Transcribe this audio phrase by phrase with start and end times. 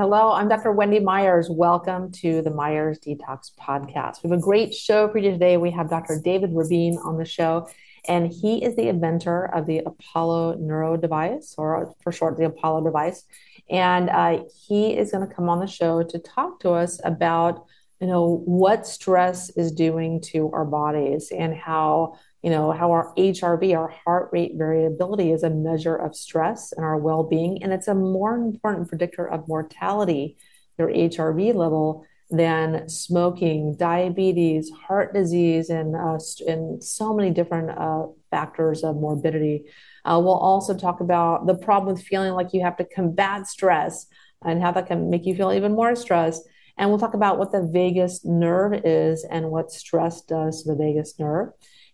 [0.00, 0.70] Hello, I'm Dr.
[0.70, 1.50] Wendy Myers.
[1.50, 4.22] Welcome to the Myers Detox Podcast.
[4.22, 5.56] We have a great show for you today.
[5.56, 6.20] We have Dr.
[6.24, 7.68] David Rabin on the show,
[8.06, 12.84] and he is the inventor of the Apollo Neuro device, or for short, the Apollo
[12.84, 13.24] device.
[13.68, 17.66] And uh, he is going to come on the show to talk to us about,
[18.00, 23.12] you know, what stress is doing to our bodies and how you know, how our
[23.16, 27.62] HRV, our heart rate variability, is a measure of stress and our well being.
[27.62, 30.36] And it's a more important predictor of mortality,
[30.78, 38.06] your HRV level, than smoking, diabetes, heart disease, and, uh, and so many different uh,
[38.30, 39.64] factors of morbidity.
[40.04, 44.06] Uh, we'll also talk about the problem with feeling like you have to combat stress
[44.44, 46.42] and how that can make you feel even more stressed.
[46.76, 50.76] And we'll talk about what the vagus nerve is and what stress does to the
[50.76, 51.48] vagus nerve.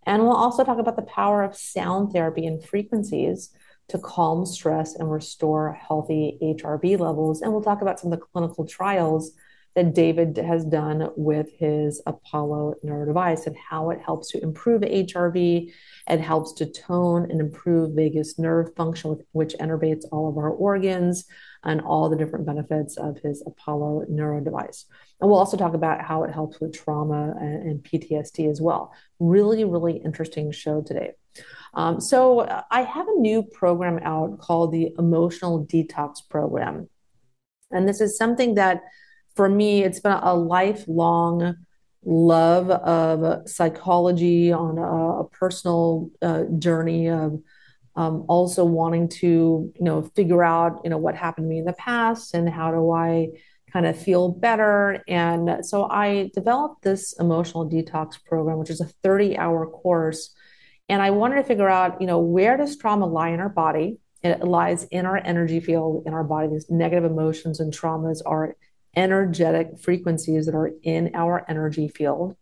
[0.06, 3.50] And we'll also talk about the power of sound therapy and frequencies
[3.88, 7.42] to calm stress and restore healthy HRV levels.
[7.42, 9.32] And we'll talk about some of the clinical trials
[9.74, 14.82] that David has done with his Apollo neuro device and how it helps to improve
[14.82, 15.72] HRV.
[16.08, 21.24] It helps to tone and improve vagus nerve function, which innervates all of our organs
[21.64, 24.86] and all the different benefits of his Apollo neuro device.
[25.20, 28.92] And we'll also talk about how it helps with trauma and, and PTSD as well.
[29.18, 31.12] Really, really interesting show today.
[31.72, 36.88] Um, so, uh, I have a new program out called the Emotional Detox Program.
[37.72, 38.82] And this is something that,
[39.34, 41.56] for me, it's been a lifelong
[42.04, 47.40] love of psychology on a, a personal uh, journey of
[47.96, 51.64] Um, also wanting to you know figure out you know what happened to me in
[51.64, 53.28] the past and how do i
[53.72, 55.02] kind of feel better.
[55.08, 60.34] And so i developed this emotional detox program which is a 30 hour course.
[60.88, 63.98] And i wanted to figure out you know where does trauma lie in our body?
[64.24, 66.48] It lies in our energy field in our body.
[66.48, 68.56] These negative emotions and traumas are
[68.96, 72.36] energetic frequencies that are in our energy field.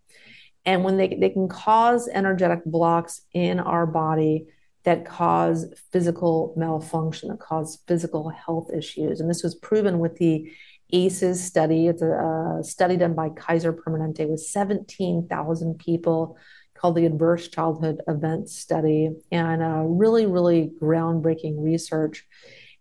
[0.65, 4.47] And when they, they can cause energetic blocks in our body
[4.85, 9.21] that cause physical malfunction, that cause physical health issues.
[9.21, 10.51] And this was proven with the
[10.93, 11.87] ACEs study.
[11.87, 16.37] It's a, a study done by Kaiser Permanente with 17,000 people
[16.75, 22.27] called the Adverse Childhood Events Study, and uh, really, really groundbreaking research.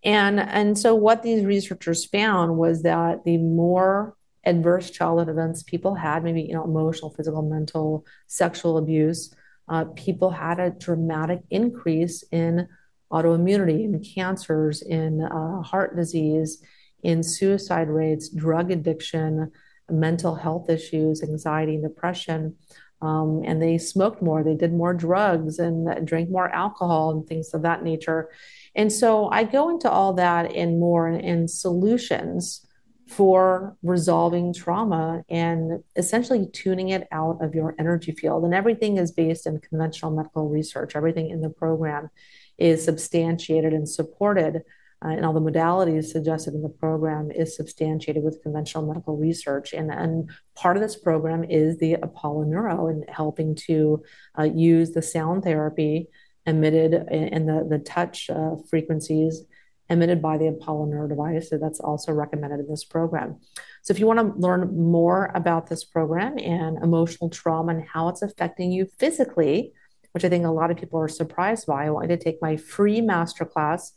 [0.04, 5.94] And, and so, what these researchers found was that the more adverse childhood events people
[5.94, 9.36] had, maybe you know, emotional, physical, mental, sexual abuse,
[9.72, 12.68] uh, people had a dramatic increase in
[13.10, 16.62] autoimmunity, in cancers, in uh, heart disease,
[17.04, 19.50] in suicide rates, drug addiction,
[19.90, 22.56] mental health issues, anxiety, and depression.
[23.02, 27.54] Um, and they smoked more, they did more drugs and drank more alcohol and things
[27.54, 28.30] of that nature.
[28.76, 32.68] And so I go into all that and more in, in solutions
[33.12, 38.46] for resolving trauma and essentially tuning it out of your energy field.
[38.46, 40.96] And everything is based in conventional medical research.
[40.96, 42.10] Everything in the program
[42.58, 44.64] is substantiated and supported,
[45.04, 49.74] uh, and all the modalities suggested in the program is substantiated with conventional medical research.
[49.74, 54.04] And, and part of this program is the Apollo Neuro and helping to
[54.40, 56.08] uh, use the sound therapy
[56.46, 59.44] emitted and the, the touch uh, frequencies
[59.92, 61.50] emitted by the Apollo Neuro device.
[61.50, 63.38] So that's also recommended in this program.
[63.84, 68.08] So if you want to learn more about this program and emotional trauma and how
[68.08, 69.74] it's affecting you physically,
[70.14, 72.42] which I think a lot of people are surprised by, I want you to take
[72.42, 73.92] my free masterclass.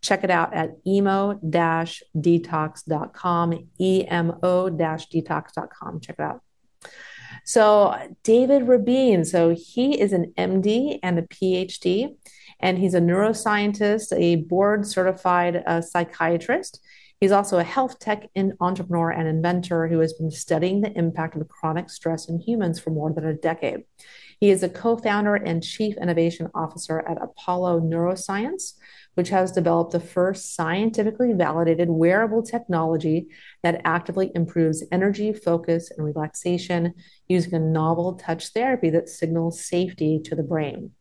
[0.00, 6.00] Check it out at emo-detox.com, emo-detox.com.
[6.00, 6.40] Check it out.
[7.44, 12.14] So David Rabin, so he is an MD and a PhD
[12.60, 16.80] and he's a neuroscientist, a board certified uh, psychiatrist.
[17.20, 18.28] He's also a health tech
[18.60, 22.90] entrepreneur and inventor who has been studying the impact of chronic stress in humans for
[22.90, 23.84] more than a decade.
[24.40, 28.74] He is a co founder and chief innovation officer at Apollo Neuroscience,
[29.14, 33.26] which has developed the first scientifically validated wearable technology
[33.64, 36.94] that actively improves energy, focus, and relaxation
[37.26, 40.92] using a novel touch therapy that signals safety to the brain.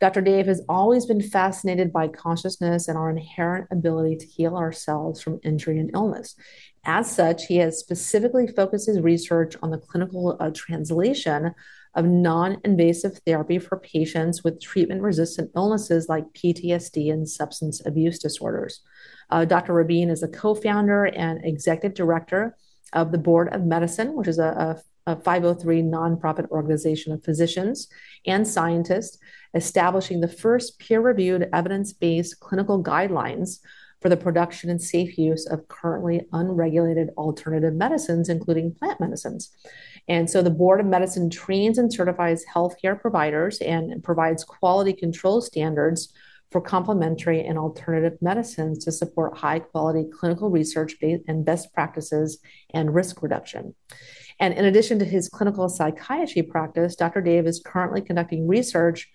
[0.00, 0.22] Dr.
[0.22, 5.40] Dave has always been fascinated by consciousness and our inherent ability to heal ourselves from
[5.44, 6.34] injury and illness.
[6.84, 11.54] As such, he has specifically focused his research on the clinical uh, translation
[11.94, 18.18] of non invasive therapy for patients with treatment resistant illnesses like PTSD and substance abuse
[18.18, 18.80] disorders.
[19.28, 19.74] Uh, Dr.
[19.74, 22.56] Rabin is a co founder and executive director
[22.92, 27.88] of the Board of Medicine, which is a, a, a 503 nonprofit organization of physicians
[28.26, 29.18] and scientists
[29.54, 33.58] establishing the first peer reviewed evidence based clinical guidelines
[34.00, 39.50] for the production and safe use of currently unregulated alternative medicines, including plant medicines.
[40.08, 45.42] And so the Board of Medicine trains and certifies healthcare providers and provides quality control
[45.42, 46.14] standards
[46.50, 52.38] for complementary and alternative medicines to support high quality clinical research and best practices
[52.74, 53.74] and risk reduction.
[54.40, 57.20] And in addition to his clinical psychiatry practice, Dr.
[57.20, 59.08] Dave is currently conducting research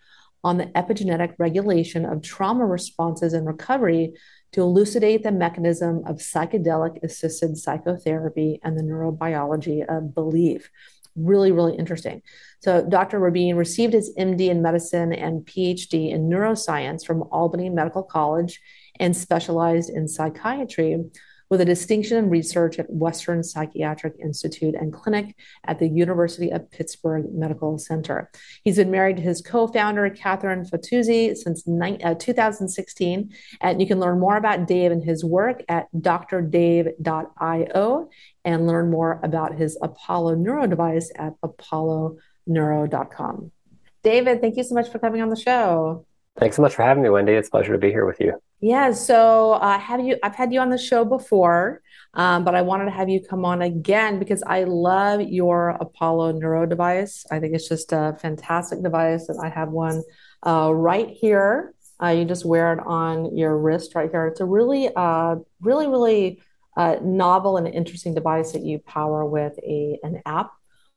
[0.44, 4.14] on the epigenetic regulation of trauma responses and recovery
[4.52, 10.70] to elucidate the mechanism of psychedelic assisted psychotherapy and the neurobiology of belief.
[11.16, 12.22] Really, really interesting.
[12.62, 13.20] So, Dr.
[13.20, 18.62] Rabin received his MD in medicine and PhD in neuroscience from Albany Medical College
[19.00, 21.06] and specialized in psychiatry
[21.50, 26.70] with a distinction in research at Western Psychiatric Institute and Clinic at the University of
[26.72, 28.32] Pittsburgh Medical Center.
[28.64, 33.34] He's been married to his co founder, Catherine Fantauzzi, since uh, 2016.
[33.62, 36.90] And you can learn more about Dave and his work at drdave.io
[38.44, 43.52] and learn more about his Apollo Neuro device at apolloneuro.com.
[44.04, 46.06] David, thank you so much for coming on the show.
[46.38, 47.34] Thanks so much for having me, Wendy.
[47.34, 48.34] It's a pleasure to be here with you.
[48.60, 50.18] Yeah, so uh, have you?
[50.22, 51.82] I've had you on the show before,
[52.14, 56.34] um, but I wanted to have you come on again because I love your Apollo
[56.34, 57.26] Neuro device.
[57.32, 60.04] I think it's just a fantastic device, and I have one
[60.46, 61.74] uh, right here.
[62.02, 64.28] Uh, you just wear it on your wrist right here.
[64.28, 66.42] It's a really, uh, really, really
[66.76, 70.52] uh, novel and interesting device that you power with a an app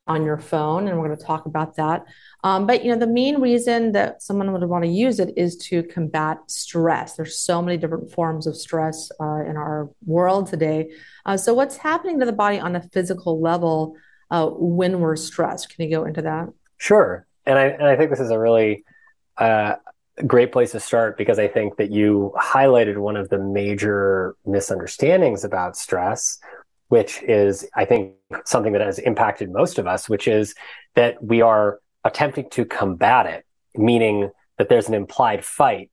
[0.08, 2.04] on your phone, and we're going to talk about that.
[2.42, 5.56] Um, but you know, the main reason that someone would want to use it is
[5.68, 7.14] to combat stress.
[7.14, 10.90] There's so many different forms of stress uh, in our world today.
[11.26, 13.96] Uh, so, what's happening to the body on a physical level
[14.30, 15.68] uh, when we're stressed?
[15.74, 16.48] Can you go into that?
[16.78, 17.26] Sure.
[17.46, 18.84] And I and I think this is a really
[19.36, 19.76] uh,
[20.26, 25.44] great place to start because I think that you highlighted one of the major misunderstandings
[25.44, 26.38] about stress,
[26.88, 28.14] which is, I think,
[28.44, 30.54] something that has impacted most of us, which is
[30.94, 33.44] that we are attempting to combat it,
[33.74, 35.90] meaning that there's an implied fight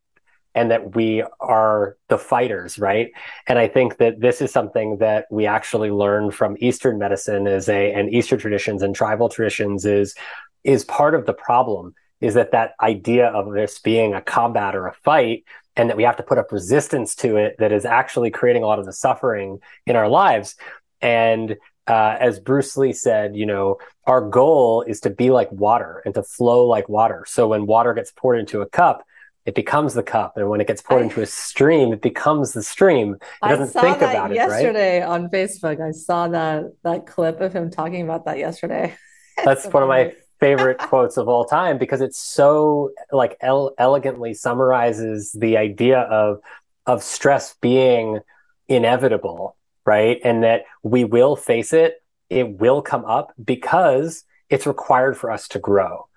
[0.56, 3.12] and that we are the fighters, right?
[3.45, 7.68] And I think that this is something that we actually learn from Eastern medicine as
[7.68, 10.15] a, and Eastern traditions and tribal traditions is,
[10.63, 14.88] is part of the problem is that that idea of this being a combat or
[14.88, 15.44] a fight
[15.75, 18.65] and that we have to put up resistance to it that is actually creating a
[18.65, 20.56] lot of the suffering in our lives
[21.01, 21.57] and
[21.88, 26.13] uh, as Bruce Lee said, you know, our goal is to be like water and
[26.15, 27.24] to flow like water.
[27.27, 29.06] So when water gets poured into a cup,
[29.45, 32.53] it becomes the cup, and when it gets poured I, into a stream, it becomes
[32.53, 33.13] the stream.
[33.44, 34.36] It doesn't think about it.
[34.36, 35.07] Yesterday right?
[35.07, 38.95] on Facebook, I saw that that clip of him talking about that yesterday.
[39.45, 44.33] That's one of my favorite quotes of all time because it's so like el- elegantly
[44.33, 46.39] summarizes the idea of
[46.88, 48.21] of stress being
[48.68, 49.56] inevitable
[49.86, 50.20] right?
[50.24, 52.02] And that we will face it.
[52.30, 56.08] It will come up because it's required for us to grow.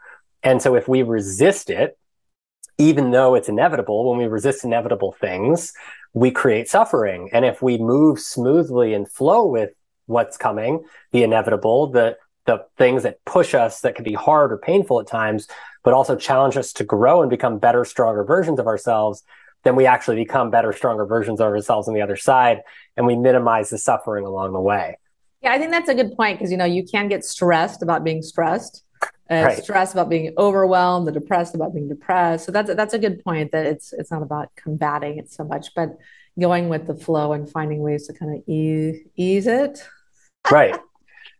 [0.42, 1.98] And so if we resist it,
[2.78, 5.72] even though it's inevitable, when we resist inevitable things,
[6.12, 7.28] we create suffering.
[7.32, 9.70] And if we move smoothly and flow with
[10.06, 14.56] what's coming, the inevitable, the the things that push us that can be hard or
[14.56, 15.46] painful at times,
[15.84, 19.22] but also challenge us to grow and become better, stronger versions of ourselves,
[19.68, 22.62] then we actually become better, stronger versions of ourselves on the other side,
[22.96, 24.96] and we minimize the suffering along the way.
[25.42, 28.02] Yeah, I think that's a good point because you know you can get stressed about
[28.02, 28.82] being stressed,
[29.30, 29.62] uh, right.
[29.62, 32.46] stressed about being overwhelmed, the depressed about being depressed.
[32.46, 35.74] So that's that's a good point that it's it's not about combating it so much,
[35.76, 35.98] but
[36.40, 39.86] going with the flow and finding ways to kind of ease ease it.
[40.50, 40.80] right.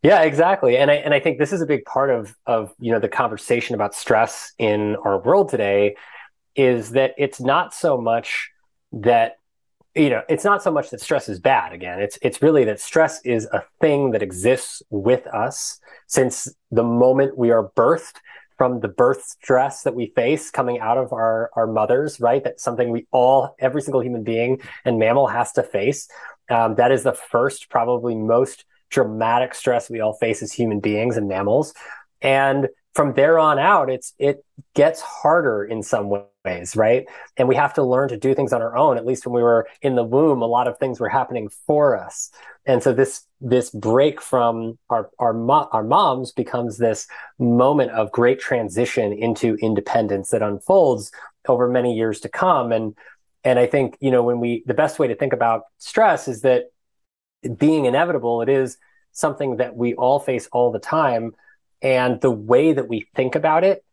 [0.03, 0.77] Yeah, exactly.
[0.77, 3.09] And I and I think this is a big part of of you know the
[3.09, 5.97] conversation about stress in our world today
[6.59, 8.51] is that it's not so much
[8.93, 9.37] that
[9.95, 12.01] you know it's not so much that stress is bad again.
[12.01, 17.39] It's it's really that stress is a thing that exists with us since the moment
[17.39, 18.17] we are birthed
[18.59, 22.43] from the birth stress that we face coming out of our our mothers right?
[22.43, 26.09] That's something we all every single human being and mammal has to face.
[26.51, 31.17] Um, that is the first probably most dramatic stress we all face as human beings
[31.17, 31.73] and mammals.
[32.21, 36.25] And from there on out it's it gets harder in some ways
[36.77, 37.07] right?
[37.37, 38.97] And we have to learn to do things on our own.
[38.97, 41.97] At least when we were in the womb a lot of things were happening for
[41.97, 42.31] us.
[42.67, 47.07] And so this this break from our our, mo- our moms becomes this
[47.39, 51.13] moment of great transition into independence that unfolds
[51.47, 52.73] over many years to come.
[52.73, 52.95] And
[53.45, 56.41] and i think you know when we the best way to think about stress is
[56.41, 56.65] that
[57.57, 58.79] being inevitable it is
[59.19, 61.35] something that we all face all the time.
[61.83, 63.85] And the way that we think about it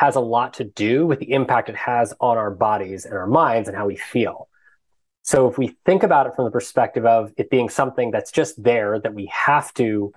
[0.00, 3.26] has a lot to do with the impact it has on our bodies and our
[3.26, 4.48] minds and how we feel.
[5.20, 8.62] So if we think about it from the perspective of it being something that's just
[8.62, 10.14] there that we have to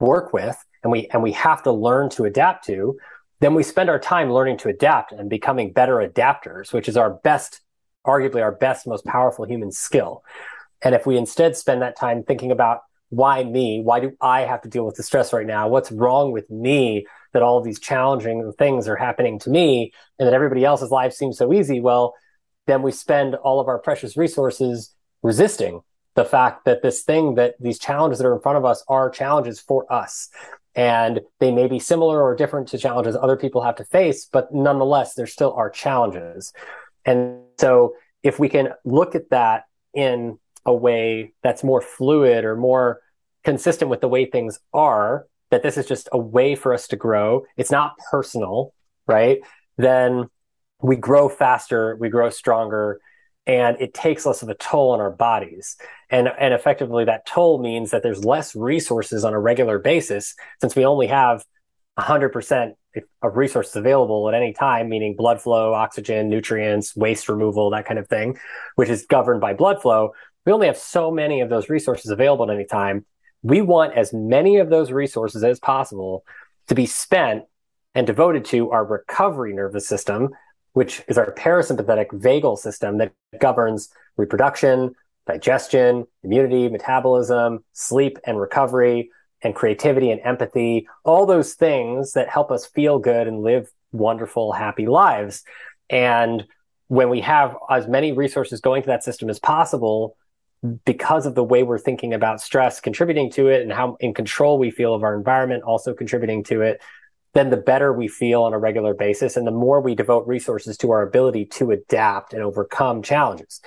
[0.00, 2.96] work with and we and we have to learn to adapt to,
[3.40, 7.10] then we spend our time learning to adapt and becoming better adapters, which is our
[7.10, 7.60] best,
[8.06, 10.24] arguably our best, most powerful human skill.
[10.80, 13.82] And if we instead spend that time thinking about why me?
[13.82, 15.68] Why do I have to deal with the stress right now?
[15.68, 20.34] What's wrong with me that all these challenging things are happening to me and that
[20.34, 21.80] everybody else's life seems so easy?
[21.80, 22.14] Well,
[22.66, 25.80] then we spend all of our precious resources resisting
[26.14, 29.10] the fact that this thing that these challenges that are in front of us are
[29.10, 30.28] challenges for us.
[30.74, 34.52] And they may be similar or different to challenges other people have to face, but
[34.52, 36.52] nonetheless, there still are challenges.
[37.04, 39.64] And so if we can look at that
[39.94, 43.00] in a way that's more fluid or more
[43.44, 46.96] consistent with the way things are, that this is just a way for us to
[46.96, 48.72] grow, it's not personal,
[49.06, 49.38] right?
[49.76, 50.28] Then
[50.82, 53.00] we grow faster, we grow stronger,
[53.46, 55.76] and it takes less of a toll on our bodies.
[56.10, 60.74] And, and effectively, that toll means that there's less resources on a regular basis since
[60.74, 61.44] we only have
[61.98, 62.72] 100%
[63.22, 67.98] of resources available at any time, meaning blood flow, oxygen, nutrients, waste removal, that kind
[67.98, 68.36] of thing,
[68.74, 70.12] which is governed by blood flow.
[70.44, 73.04] We only have so many of those resources available at any time.
[73.42, 76.24] We want as many of those resources as possible
[76.68, 77.44] to be spent
[77.94, 80.30] and devoted to our recovery nervous system,
[80.72, 84.94] which is our parasympathetic vagal system that governs reproduction,
[85.26, 89.10] digestion, immunity, metabolism, sleep and recovery,
[89.42, 94.52] and creativity and empathy, all those things that help us feel good and live wonderful,
[94.52, 95.44] happy lives.
[95.88, 96.44] And
[96.88, 100.16] when we have as many resources going to that system as possible,
[100.84, 104.58] because of the way we're thinking about stress contributing to it and how in control
[104.58, 106.80] we feel of our environment also contributing to it,
[107.34, 110.76] then the better we feel on a regular basis and the more we devote resources
[110.78, 113.60] to our ability to adapt and overcome challenges.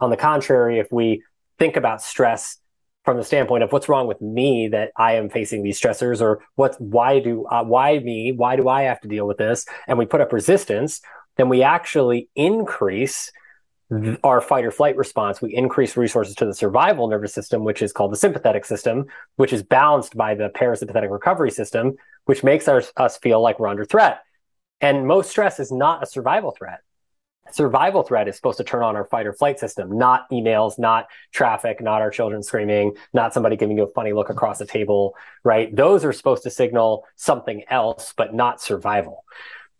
[0.00, 1.22] On the contrary, if we
[1.58, 2.58] think about stress
[3.04, 6.42] from the standpoint of what's wrong with me that I am facing these stressors or
[6.56, 9.98] what why do uh, why me why do I have to deal with this and
[9.98, 11.00] we put up resistance
[11.36, 13.30] then we actually increase
[13.92, 14.14] Mm-hmm.
[14.24, 17.92] our fight or flight response, we increase resources to the survival nervous system, which is
[17.92, 19.04] called the sympathetic system,
[19.36, 23.68] which is balanced by the parasympathetic recovery system, which makes our, us feel like we're
[23.68, 24.22] under threat.
[24.80, 26.80] And most stress is not a survival threat.
[27.52, 31.06] Survival threat is supposed to turn on our fight or flight system, not emails, not
[31.30, 35.14] traffic, not our children screaming, not somebody giving you a funny look across the table,
[35.42, 35.74] right?
[35.76, 39.24] Those are supposed to signal something else, but not survival.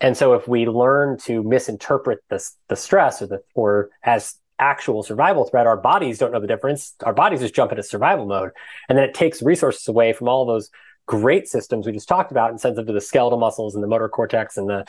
[0.04, 5.02] And so if we learn to misinterpret the, the stress or the, or as actual
[5.02, 6.94] survival threat, our bodies don't know the difference.
[7.02, 8.50] Our bodies just jump into survival mode.
[8.90, 10.68] And then it takes resources away from all those
[11.06, 13.88] great systems we just talked about and sends them to the skeletal muscles and the
[13.88, 14.84] motor cortex and the,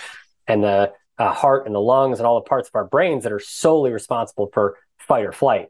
[0.49, 3.31] and the uh, heart and the lungs and all the parts of our brains that
[3.31, 5.67] are solely responsible for fight or flight.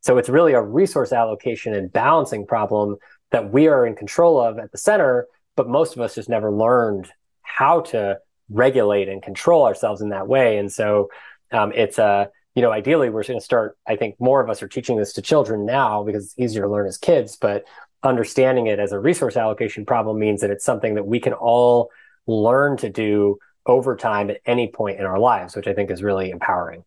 [0.00, 2.96] So it's really a resource allocation and balancing problem
[3.30, 6.50] that we are in control of at the center, but most of us just never
[6.50, 7.10] learned
[7.42, 10.58] how to regulate and control ourselves in that way.
[10.58, 11.10] And so
[11.52, 14.48] um, it's a, uh, you know, ideally we're going to start, I think more of
[14.48, 17.64] us are teaching this to children now because it's easier to learn as kids, but
[18.02, 21.90] understanding it as a resource allocation problem means that it's something that we can all
[22.26, 23.36] learn to do
[23.66, 26.84] over time at any point in our lives, which I think is really empowering.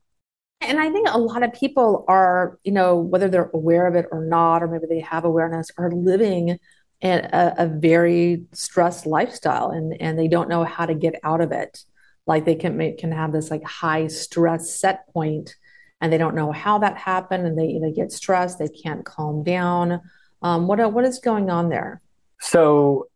[0.62, 4.08] And I think a lot of people are, you know, whether they're aware of it
[4.12, 6.58] or not, or maybe they have awareness, are living
[7.02, 11.42] and a, a very stressed lifestyle and and they don't know how to get out
[11.42, 11.84] of it.
[12.28, 15.56] Like they can make, can have this like high stress set point
[16.02, 19.44] and they don't know how that happened and they they get stressed they can't calm
[19.44, 20.02] down.
[20.42, 22.02] Um, what what is going on there?
[22.40, 23.08] So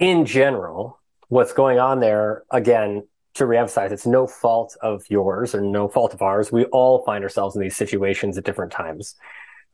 [0.00, 5.60] in general what's going on there again to reemphasize it's no fault of yours or
[5.60, 6.52] no fault of ours.
[6.52, 9.16] We all find ourselves in these situations at different times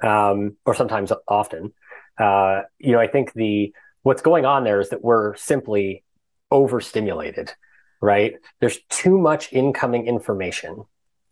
[0.03, 1.75] um, or sometimes often
[2.21, 3.73] uh, you know, I think the
[4.03, 6.05] what's going on there is that we're simply
[6.51, 7.53] overstimulated,
[8.01, 8.35] right?
[8.61, 10.85] There's too much incoming information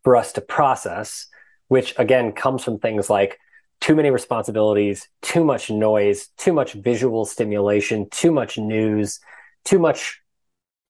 [0.02, 1.26] for us to process,
[1.68, 3.38] which again comes from things like
[3.80, 9.20] too many responsibilities, too much noise, too much visual stimulation, too much news,
[9.64, 10.20] too much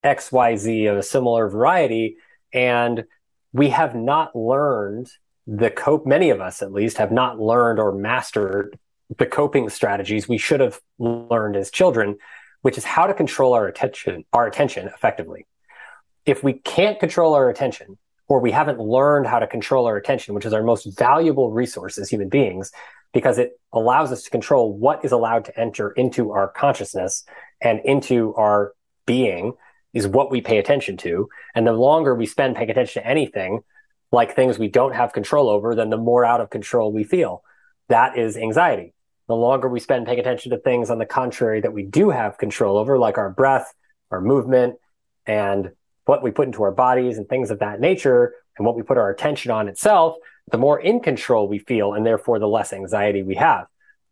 [0.04, 2.16] XYZ of a similar variety.
[2.52, 3.04] And
[3.52, 5.10] we have not learned
[5.46, 8.78] the cope, many of us at least have not learned or mastered
[9.16, 12.16] the coping strategies we should have learned as children,
[12.62, 15.46] which is how to control our attention, our attention effectively.
[16.26, 17.96] If we can't control our attention,
[18.28, 21.96] or we haven't learned how to control our attention, which is our most valuable resource
[21.96, 22.70] as human beings,
[23.14, 27.24] because it allows us to control what is allowed to enter into our consciousness
[27.62, 28.74] and into our
[29.06, 29.54] being
[29.94, 31.28] is what we pay attention to.
[31.54, 33.60] And the longer we spend paying attention to anything,
[34.12, 37.42] like things we don't have control over, then the more out of control we feel.
[37.88, 38.92] That is anxiety.
[39.28, 42.38] The longer we spend paying attention to things on the contrary that we do have
[42.38, 43.72] control over, like our breath,
[44.10, 44.76] our movement,
[45.26, 45.70] and
[46.06, 48.96] what we put into our bodies and things of that nature, and what we put
[48.96, 50.16] our attention on itself,
[50.50, 53.66] the more in control we feel, and therefore the less anxiety we have.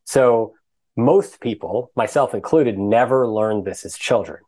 [0.05, 0.55] So
[0.97, 4.43] most people, myself included, never learned this as children.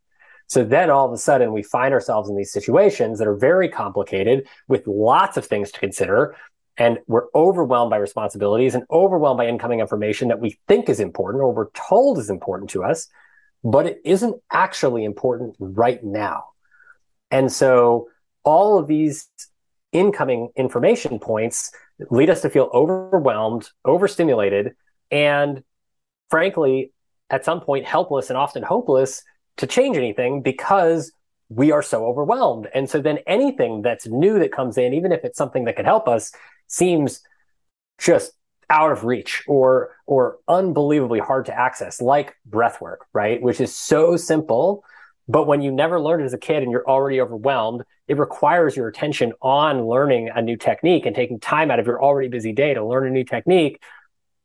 [0.46, 3.68] So then all of a sudden we find ourselves in these situations that are very
[3.68, 6.36] complicated with lots of things to consider.
[6.78, 11.42] And we're overwhelmed by responsibilities and overwhelmed by incoming information that we think is important
[11.42, 13.08] or we're told is important to us,
[13.64, 16.44] but it isn't actually important right now.
[17.32, 18.08] And so
[18.44, 19.28] all of these
[19.92, 21.72] incoming information points
[22.10, 24.74] lead us to feel overwhelmed, overstimulated,
[25.10, 25.64] and
[26.30, 26.92] frankly,
[27.30, 29.22] at some point, helpless and often hopeless
[29.56, 31.12] to change anything because
[31.48, 32.68] we are so overwhelmed.
[32.74, 35.86] And so then anything that's new that comes in, even if it's something that could
[35.86, 36.32] help us,
[36.68, 37.22] seems
[37.98, 38.32] just
[38.70, 43.40] out of reach or or unbelievably hard to access, like breath work, right?
[43.42, 44.84] Which is so simple.
[45.30, 48.74] But when you never learned it as a kid and you're already overwhelmed, it requires
[48.74, 52.52] your attention on learning a new technique and taking time out of your already busy
[52.52, 53.82] day to learn a new technique.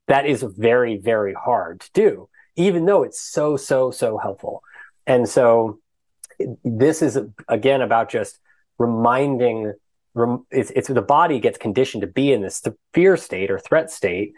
[0.08, 4.62] That is very, very hard to do, even though it's so, so, so helpful.
[5.08, 5.80] And so
[6.66, 8.38] this is again about just
[8.78, 9.74] reminding
[10.52, 12.62] it's, it's the body gets conditioned to be in this
[12.94, 14.34] fear state or threat state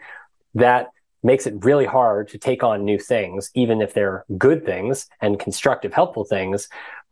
[0.54, 0.88] that
[1.22, 5.38] makes it really hard to take on new things, even if they're good things and
[5.38, 6.68] constructive, helpful things.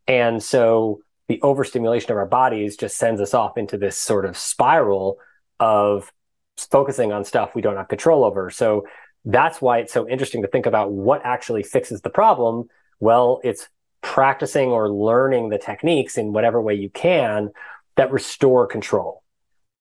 [0.07, 4.37] And so the overstimulation of our bodies just sends us off into this sort of
[4.37, 5.19] spiral
[5.59, 6.13] of
[6.57, 8.51] focusing on stuff we don't have control over.
[8.51, 8.87] So
[9.25, 12.69] that's why it's so interesting to think about what actually fixes the problem
[13.01, 13.69] well, it's
[14.01, 17.51] practicing or learning the techniques in whatever way you can
[17.97, 19.23] that restore control.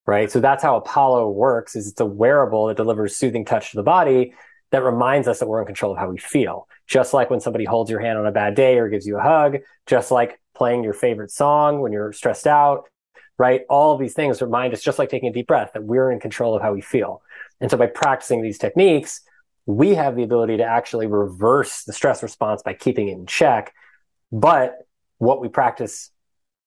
[0.06, 0.30] Right.
[0.30, 3.84] So that's how Apollo works is it's a wearable that delivers soothing touch to the
[3.84, 4.34] body
[4.72, 6.68] that reminds us that we're in control of how we feel.
[6.88, 9.22] Just like when somebody holds your hand on a bad day or gives you a
[9.22, 12.90] hug, just like playing your favorite song when you're stressed out,
[13.38, 13.62] right?
[13.70, 16.20] All of these things remind us, just like taking a deep breath, that we're in
[16.20, 17.22] control of how we feel.
[17.62, 19.22] And so by practicing these techniques,
[19.66, 23.74] we have the ability to actually reverse the stress response by keeping it in check.
[24.32, 24.80] But
[25.20, 26.12] what we practice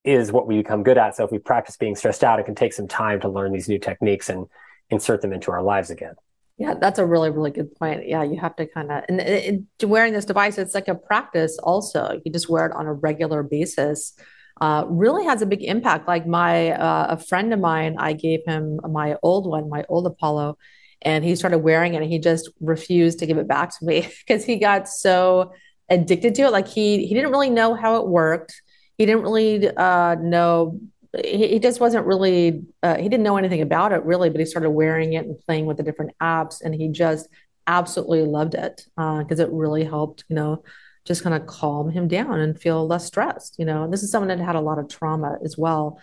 [0.07, 1.17] is what we become good at.
[1.17, 3.69] So if we practice being stressed out, it can take some time to learn these
[3.69, 4.47] new techniques and
[4.89, 6.15] insert them into our lives again.
[6.59, 8.09] Yeah, that's a really, really good point.
[8.09, 11.59] Yeah, you have to kind of, and, and, wearing this device, it's like a practice
[11.63, 12.19] also.
[12.25, 14.15] You just wear it on a regular basis.
[14.59, 16.09] Uh, really has a big impact.
[16.09, 20.07] Like my, uh, a friend of mine, I gave him my old one, my old
[20.07, 20.57] Apollo,
[21.03, 24.09] and he started wearing it and he just refused to give it back to me
[24.27, 25.53] because he got so
[25.89, 28.61] addicted to it like he he didn't really know how it worked
[28.99, 30.81] he didn't really uh, know
[31.25, 34.47] he, he, just wasn't really uh, he didn't know anything about it really but he
[34.47, 37.29] started wearing it and playing with the different apps and he just
[37.67, 40.63] absolutely loved it because uh, it really helped you know
[41.05, 44.11] just kind of calm him down and feel less stressed you know and this is
[44.11, 46.01] someone that had a lot of trauma as well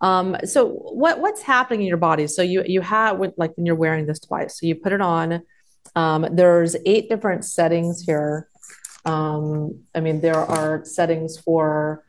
[0.00, 2.26] um, so what what's happening in your body?
[2.26, 5.42] So you you have like when you're wearing this device, so you put it on.
[5.96, 8.48] Um, there's eight different settings here.
[9.06, 12.03] Um, I mean, there are settings for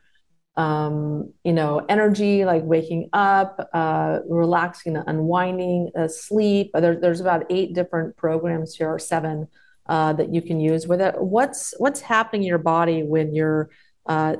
[0.56, 6.70] um, you know energy, like waking up, uh, relaxing, unwinding, uh, sleep.
[6.74, 9.48] There, there's about eight different programs here, or seven.
[9.88, 11.14] Uh, that you can use with it.
[11.16, 13.70] What's what's happening in your body when you're
[14.06, 14.34] uh,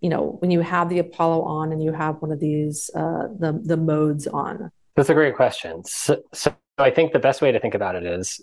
[0.00, 3.28] you know when you have the apollo on and you have one of these uh,
[3.38, 7.52] the the modes on that's a great question so, so i think the best way
[7.52, 8.40] to think about it is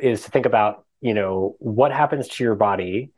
[0.00, 3.10] is to think about you know what happens to your body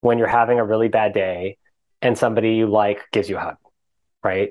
[0.00, 1.56] when you're having a really bad day
[2.04, 3.56] and somebody you like gives you a hug
[4.22, 4.50] right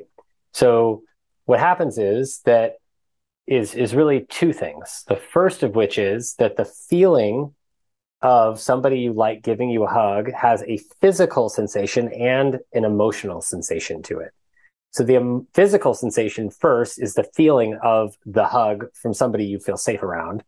[0.52, 1.04] so
[1.46, 2.74] what happens is that
[3.48, 7.54] is is really two things the first of which is that the feeling
[8.24, 13.42] of somebody you like giving you a hug has a physical sensation and an emotional
[13.42, 14.32] sensation to it.
[14.92, 19.60] So the um, physical sensation first is the feeling of the hug from somebody you
[19.60, 20.44] feel safe around,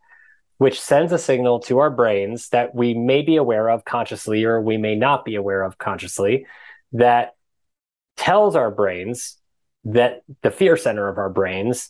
[0.57, 4.61] which sends a signal to our brains that we may be aware of consciously or
[4.61, 6.45] we may not be aware of consciously
[6.97, 7.35] that
[8.17, 9.37] tells our brains
[9.83, 11.89] that the fear center of our brains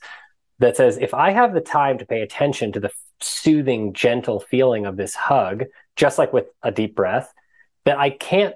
[0.60, 2.91] that says if I have the time to pay attention to the
[3.22, 5.65] soothing, gentle feeling of this hug,
[5.96, 7.34] just like with a deep breath,
[7.86, 8.56] that I can't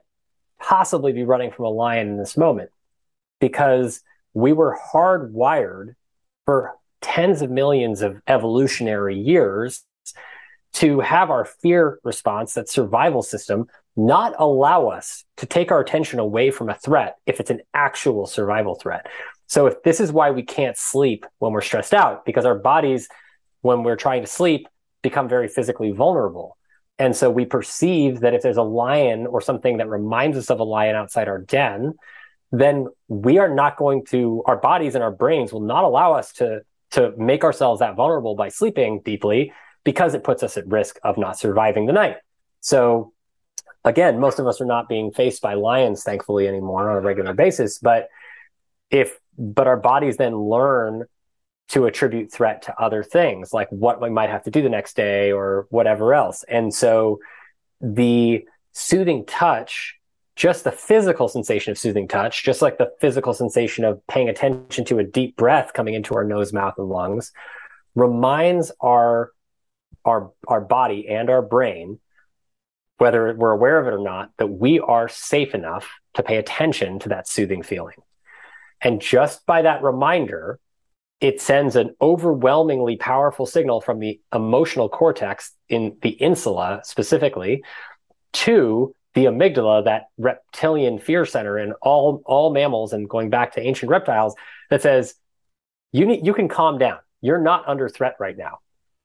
[0.59, 2.71] possibly be running from a lion in this moment
[3.39, 4.01] because
[4.33, 5.95] we were hardwired
[6.45, 9.85] for tens of millions of evolutionary years
[10.73, 16.19] to have our fear response, that survival system, not allow us to take our attention
[16.19, 19.07] away from a threat if it's an actual survival threat.
[19.47, 23.09] So if this is why we can't sleep when we're stressed out, because our bodies,
[23.61, 24.67] when we're trying to sleep,
[25.01, 26.57] become very physically vulnerable.
[26.97, 30.59] And so we perceive that if there's a lion or something that reminds us of
[30.59, 31.93] a lion outside our den,
[32.51, 36.33] then we are not going to, our bodies and our brains will not allow us
[36.33, 40.99] to, to make ourselves that vulnerable by sleeping deeply because it puts us at risk
[41.03, 42.17] of not surviving the night.
[42.59, 43.13] So
[43.83, 47.33] again, most of us are not being faced by lions, thankfully, anymore on a regular
[47.33, 47.77] basis.
[47.77, 48.09] But
[48.89, 51.05] if, but our bodies then learn
[51.69, 54.95] to attribute threat to other things, like what we might have to do the next
[54.95, 56.43] day or whatever else.
[56.49, 57.19] And so
[57.79, 59.95] the soothing touch,
[60.35, 64.83] just the physical sensation of soothing touch, just like the physical sensation of paying attention
[64.85, 67.31] to a deep breath coming into our nose, mouth, and lungs,
[67.95, 69.31] reminds our
[70.05, 71.99] our our body and our brain
[72.99, 76.99] whether we're aware of it or not, that we are safe enough to pay attention
[76.99, 77.95] to that soothing feeling.
[78.81, 80.59] And just by that reminder,
[81.19, 87.63] it sends an overwhelmingly powerful signal from the emotional cortex in the insula specifically
[88.33, 93.61] to the amygdala, that reptilian fear center in all, all mammals and going back to
[93.61, 94.35] ancient reptiles
[94.69, 95.15] that says,
[95.91, 96.99] you need, you can calm down.
[97.21, 98.59] You're not under threat right now.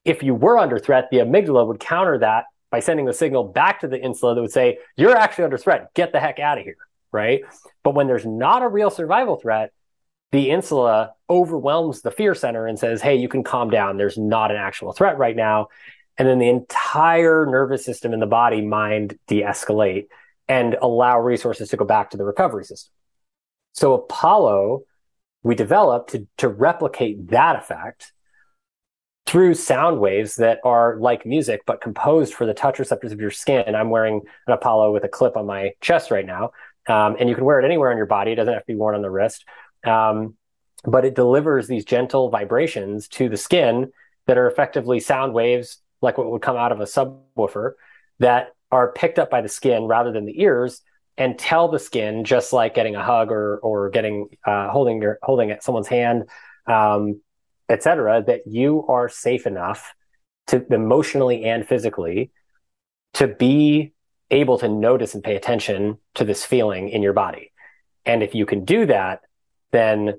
[0.04, 3.78] If you were under threat, the amygdala would counter that by sending the signal back
[3.78, 5.94] to the insula that would say, you're actually under threat.
[5.94, 6.76] Get the heck out of here.
[7.12, 7.42] Right.
[7.84, 9.72] But when there's not a real survival threat,
[10.32, 13.96] the insula overwhelms the fear center and says, Hey, you can calm down.
[13.96, 15.68] There's not an actual threat right now.
[16.18, 20.08] And then the entire nervous system in the body mind de escalate
[20.48, 22.92] and allow resources to go back to the recovery system.
[23.74, 24.82] So Apollo,
[25.44, 28.12] we developed to, to replicate that effect
[29.26, 33.30] through sound waves that are like music, but composed for the touch receptors of your
[33.30, 33.74] skin.
[33.74, 36.50] I'm wearing an Apollo with a clip on my chest right now.
[36.86, 38.32] Um, and you can wear it anywhere on your body.
[38.32, 39.46] It doesn't have to be worn on the wrist.
[39.84, 40.34] Um,
[40.84, 43.90] but it delivers these gentle vibrations to the skin
[44.26, 47.72] that are effectively sound waves, like what would come out of a subwoofer,
[48.18, 50.82] that are picked up by the skin rather than the ears
[51.16, 55.18] and tell the skin, just like getting a hug or or getting uh, holding your
[55.22, 56.24] holding someone's hand,
[56.66, 57.20] um,
[57.68, 59.94] etc., that you are safe enough
[60.48, 62.30] to emotionally and physically
[63.14, 63.92] to be
[64.30, 67.52] able to notice and pay attention to this feeling in your body.
[68.04, 69.20] And if you can do that,
[69.72, 70.14] then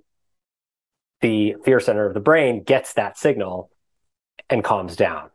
[1.21, 3.69] the fear center of the brain gets that signal
[4.49, 5.29] and calms down.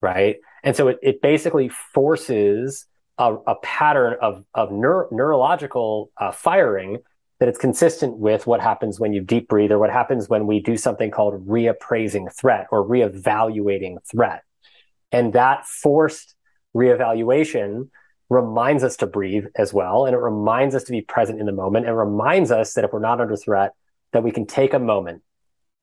[0.00, 0.36] Right.
[0.62, 2.86] And so it, it basically forces
[3.18, 6.98] a, a pattern of, of neuro- neurological uh, firing
[7.44, 10.60] that it's consistent with what happens when you deep breathe or what happens when we
[10.60, 14.42] do something called reappraising threat or reevaluating threat.
[15.12, 16.34] And that forced
[16.74, 17.90] reevaluation
[18.30, 20.06] reminds us to breathe as well.
[20.06, 22.94] And it reminds us to be present in the moment and reminds us that if
[22.94, 23.72] we're not under threat,
[24.12, 25.20] that we can take a moment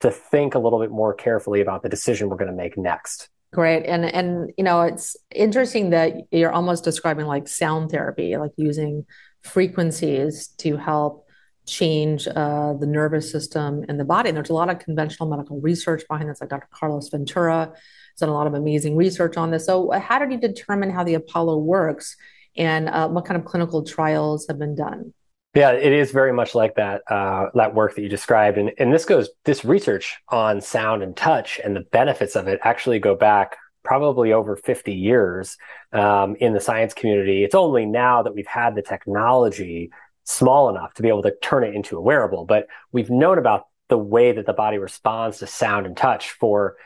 [0.00, 3.28] to think a little bit more carefully about the decision we're going to make next.
[3.52, 3.84] Great.
[3.86, 9.06] And and you know, it's interesting that you're almost describing like sound therapy, like using
[9.42, 11.21] frequencies to help
[11.66, 14.28] change uh, the nervous system and the body.
[14.28, 16.68] And there's a lot of conventional medical research behind this, like Dr.
[16.72, 19.66] Carlos Ventura has done a lot of amazing research on this.
[19.66, 22.16] So, uh, how did you determine how the Apollo works,
[22.56, 25.14] and uh, what kind of clinical trials have been done?
[25.54, 28.92] Yeah, it is very much like that uh, that work that you described, and and
[28.92, 33.14] this goes this research on sound and touch and the benefits of it actually go
[33.14, 35.56] back probably over 50 years
[35.92, 37.44] um, in the science community.
[37.44, 39.90] It's only now that we've had the technology
[40.24, 42.44] small enough to be able to turn it into a wearable.
[42.44, 46.76] But we've known about the way that the body responds to sound and touch for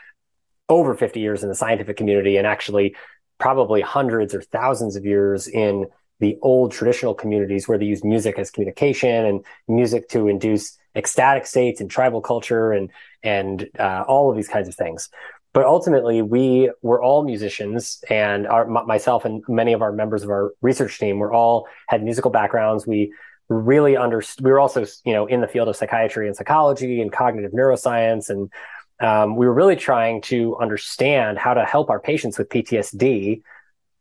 [0.69, 2.97] over 50 years in the scientific community and actually
[3.39, 5.87] probably hundreds or thousands of years in
[6.19, 11.47] the old traditional communities where they use music as communication and music to induce ecstatic
[11.47, 12.91] states and tribal culture and
[13.23, 15.11] and uh, all of these kinds of things.
[15.57, 20.29] But ultimately, we were all musicians, and our, myself and many of our members of
[20.29, 22.87] our research team were all had musical backgrounds.
[22.87, 23.15] We
[23.49, 24.45] really understood.
[24.45, 28.29] We were also, you know, in the field of psychiatry and psychology and cognitive neuroscience,
[28.29, 28.53] and
[29.01, 33.41] um, we were really trying to understand how to help our patients with PTSD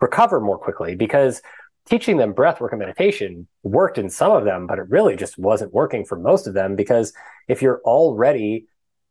[0.01, 1.41] recover more quickly because
[1.87, 5.37] teaching them breath work and meditation worked in some of them, but it really just
[5.37, 7.13] wasn't working for most of them because
[7.47, 8.65] if you're already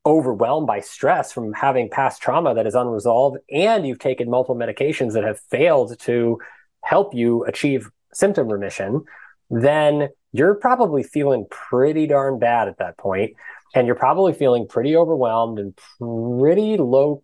[0.06, 5.14] overwhelmed by stress from having past trauma that is unresolved and you've taken multiple medications
[5.14, 6.38] that have failed to
[6.82, 9.02] help you achieve symptom remission,
[9.50, 13.34] then you're probably feeling pretty darn bad at that point
[13.74, 17.22] and you're probably feeling pretty overwhelmed and pretty low,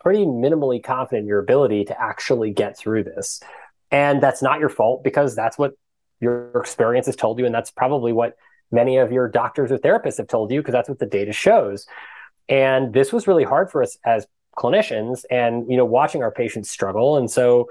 [0.00, 3.40] pretty minimally confident in your ability to actually get through this.
[3.90, 5.72] And that's not your fault because that's what
[6.20, 8.36] your experience has told you and that's probably what
[8.70, 11.86] many of your doctors or therapists have told you because that's what the data shows.
[12.50, 14.26] And this was really hard for us as
[14.58, 17.16] clinicians and, you know, watching our patients struggle.
[17.16, 17.68] And so,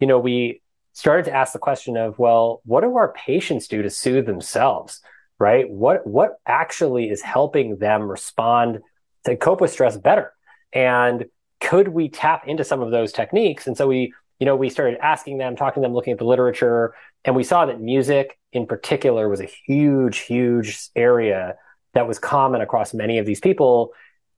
[0.00, 0.62] you know, we
[0.94, 5.00] started to ask the question of, well, what do our patients do to soothe themselves?
[5.38, 5.68] Right?
[5.68, 8.78] What what actually is helping them respond
[9.24, 10.32] to cope with stress better?
[10.72, 11.26] And
[11.60, 13.66] could we tap into some of those techniques?
[13.66, 16.24] And so we, you know, we started asking them, talking to them, looking at the
[16.24, 21.56] literature, and we saw that music in particular was a huge, huge area
[21.94, 23.92] that was common across many of these people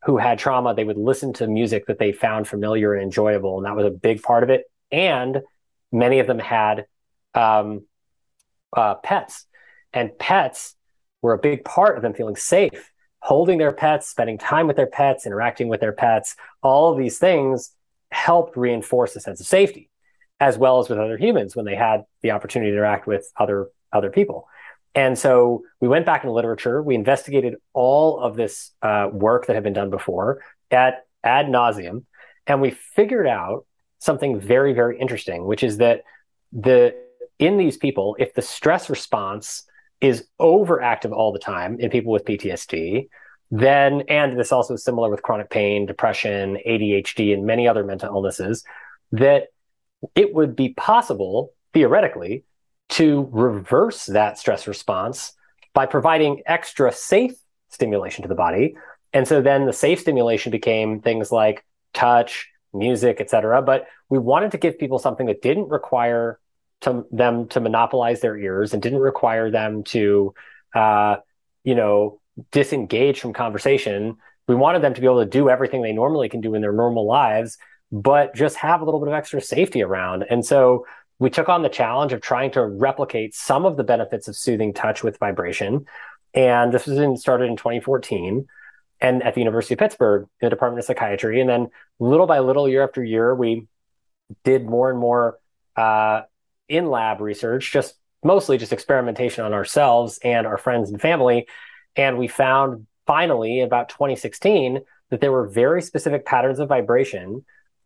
[0.06, 0.74] who had trauma.
[0.74, 3.90] They would listen to music that they found familiar and enjoyable, and that was a
[3.90, 4.64] big part of it.
[4.90, 5.42] And
[5.92, 6.86] many of them had
[7.34, 7.86] um,
[8.74, 9.46] uh, pets,
[9.92, 10.74] and pets
[11.22, 12.90] were a big part of them feeling safe
[13.26, 17.18] holding their pets, spending time with their pets, interacting with their pets, all of these
[17.18, 17.72] things
[18.12, 19.90] helped reinforce a sense of safety,
[20.38, 23.66] as well as with other humans when they had the opportunity to interact with other
[23.92, 24.46] other people.
[24.96, 26.82] And so we went back in the literature.
[26.82, 32.04] We investigated all of this uh, work that had been done before at ad nauseum,
[32.46, 33.66] and we figured out
[33.98, 36.02] something very, very interesting, which is that
[36.52, 36.96] the
[37.38, 39.64] in these people, if the stress response
[40.00, 43.08] is overactive all the time in people with PTSD,
[43.50, 48.08] then, and this also is similar with chronic pain, depression, ADHD, and many other mental
[48.08, 48.64] illnesses,
[49.12, 49.48] that
[50.14, 52.44] it would be possible, theoretically,
[52.88, 55.32] to reverse that stress response
[55.74, 57.34] by providing extra safe
[57.68, 58.76] stimulation to the body.
[59.12, 63.62] And so then the safe stimulation became things like touch, music, etc.
[63.62, 66.38] But we wanted to give people something that didn't require
[66.82, 70.34] to them to monopolize their ears and didn't require them to,
[70.74, 71.16] uh,
[71.64, 72.20] you know,
[72.52, 74.16] disengage from conversation.
[74.46, 76.72] We wanted them to be able to do everything they normally can do in their
[76.72, 77.56] normal lives,
[77.90, 80.24] but just have a little bit of extra safety around.
[80.28, 80.86] And so
[81.18, 84.74] we took on the challenge of trying to replicate some of the benefits of soothing
[84.74, 85.86] touch with vibration.
[86.34, 88.46] And this was in, started in 2014
[89.00, 91.40] and at the University of Pittsburgh in the Department of Psychiatry.
[91.40, 93.66] And then little by little, year after year, we
[94.44, 95.38] did more and more
[95.76, 96.22] uh,
[96.68, 101.46] in lab research, just mostly just experimentation on ourselves and our friends and family.
[101.94, 107.44] And we found finally about 2016 that there were very specific patterns of vibration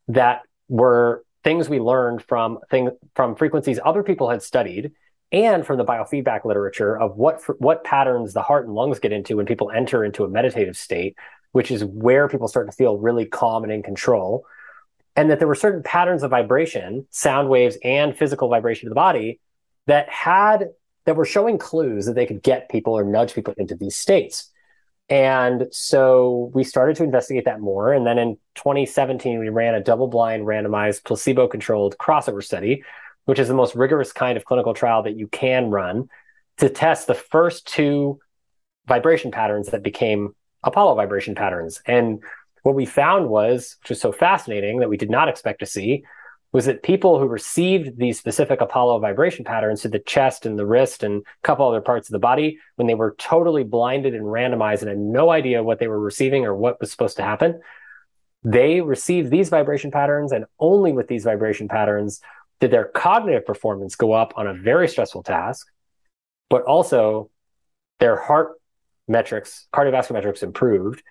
[0.09, 4.93] that were things we learned from thing, from frequencies other people had studied
[5.33, 9.37] and from the biofeedback literature of what what patterns the heart and lungs get into
[9.37, 11.17] when people enter into a meditative state,
[11.53, 14.45] which is where people start to feel really calm and in control
[15.17, 18.95] and that there were certain patterns of vibration, sound waves and physical vibration of the
[18.95, 19.41] body
[19.87, 20.69] that had
[21.05, 24.51] that were showing clues that they could get people or nudge people into these states.
[25.11, 27.93] And so we started to investigate that more.
[27.93, 32.85] And then in 2017, we ran a double blind, randomized, placebo controlled crossover study,
[33.25, 36.09] which is the most rigorous kind of clinical trial that you can run
[36.59, 38.21] to test the first two
[38.87, 41.83] vibration patterns that became Apollo vibration patterns.
[41.87, 42.23] And
[42.63, 46.05] what we found was, which was so fascinating that we did not expect to see,
[46.53, 50.67] was that people who received these specific Apollo vibration patterns to the chest and the
[50.67, 54.25] wrist and a couple other parts of the body, when they were totally blinded and
[54.25, 57.61] randomized and had no idea what they were receiving or what was supposed to happen,
[58.43, 60.33] they received these vibration patterns.
[60.33, 62.21] And only with these vibration patterns
[62.59, 65.69] did their cognitive performance go up on a very stressful task,
[66.49, 67.31] but also
[68.01, 68.61] their heart
[69.07, 71.03] metrics, cardiovascular metrics improved,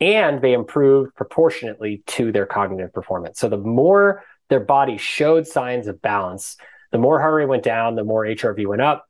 [0.00, 3.40] and they improved proportionately to their cognitive performance.
[3.40, 6.56] So the more their body showed signs of balance,
[6.92, 9.06] the more heart rate went down, the more HRV went up,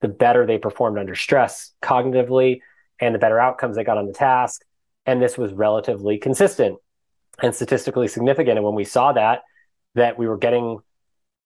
[0.00, 2.60] the better they performed under stress cognitively,
[3.00, 4.62] and the better outcomes they got on the task.
[5.06, 6.78] And this was relatively consistent
[7.42, 8.58] and statistically significant.
[8.58, 9.42] And when we saw that,
[9.94, 10.78] that we were getting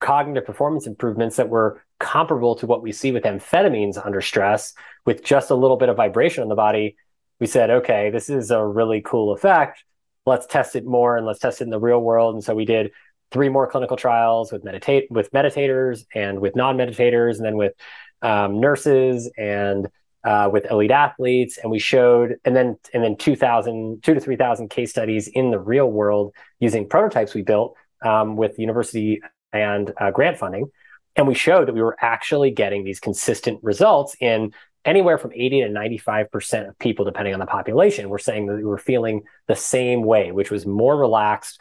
[0.00, 4.74] cognitive performance improvements that were comparable to what we see with amphetamines under stress
[5.06, 6.96] with just a little bit of vibration in the body,
[7.40, 9.84] we said, okay, this is a really cool effect.
[10.26, 12.34] Let's test it more and let's test it in the real world.
[12.34, 12.90] And so we did
[13.34, 17.74] three more clinical trials with meditate with meditators and with non-meditators, and then with
[18.22, 19.88] um, nurses and
[20.24, 21.58] uh, with elite athletes.
[21.58, 25.50] And we showed, and then and then 2,000, two to three thousand case studies in
[25.50, 29.20] the real world using prototypes we built um, with university
[29.52, 30.70] and uh, grant funding.
[31.16, 34.52] And we showed that we were actually getting these consistent results in
[34.84, 38.64] anywhere from 80 to 95% of people, depending on the population, were saying that they
[38.64, 41.60] were feeling the same way, which was more relaxed,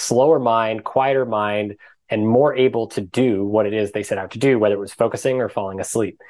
[0.00, 1.76] slower mind, quieter mind,
[2.08, 4.80] and more able to do what it is they set out to do, whether it
[4.80, 6.20] was focusing or falling asleep.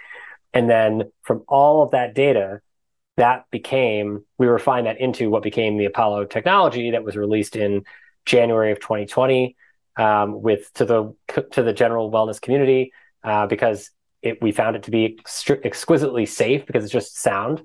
[0.52, 2.60] And then from all of that data,
[3.16, 7.84] that became, we refined that into what became the Apollo technology that was released in
[8.24, 9.56] January of 2020
[9.96, 11.14] um, with to the
[11.52, 12.92] to the general wellness community
[13.24, 13.90] uh, because
[14.22, 15.18] it, we found it to be
[15.64, 17.62] exquisitely safe because it's just sound.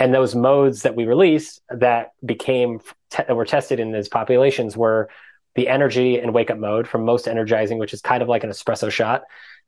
[0.00, 4.74] And those modes that we released that became te- that were tested in these populations
[4.76, 5.10] were
[5.54, 8.50] the energy and wake up mode from most energizing, which is kind of like an
[8.50, 9.22] espresso shot,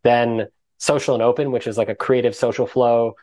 [0.05, 3.15] then social and open, which is like a creative social flow.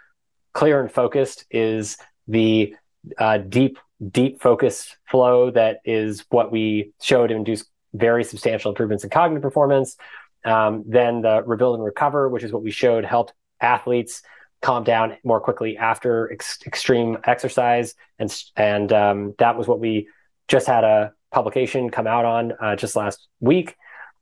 [0.53, 2.75] Clear and focused is the
[3.17, 3.79] uh, deep,
[4.11, 9.97] deep focus flow that is what we showed induce very substantial improvements in cognitive performance.
[10.45, 14.21] Um, then the rebuild and recover, which is what we showed helped athletes
[14.61, 20.07] calm down more quickly after ex- extreme exercise, and and um, that was what we
[20.47, 23.75] just had a publication come out on uh, just last week,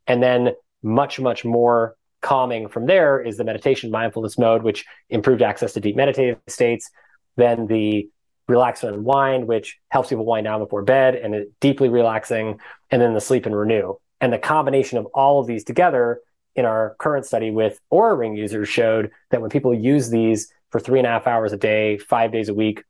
[0.06, 0.52] and then
[0.84, 5.80] much much more calming from there is the meditation mindfulness mode, which improved access to
[5.80, 6.89] deep meditative states.
[7.36, 8.10] Then the
[8.47, 13.13] relax and unwind, which helps people wind down before bed and deeply relaxing, and then
[13.13, 13.95] the sleep and renew.
[14.19, 16.21] And the combination of all of these together
[16.58, 20.80] in our current study with Oura Ring users showed that when people use these for
[20.80, 22.84] three and a half hours a day, five days a week,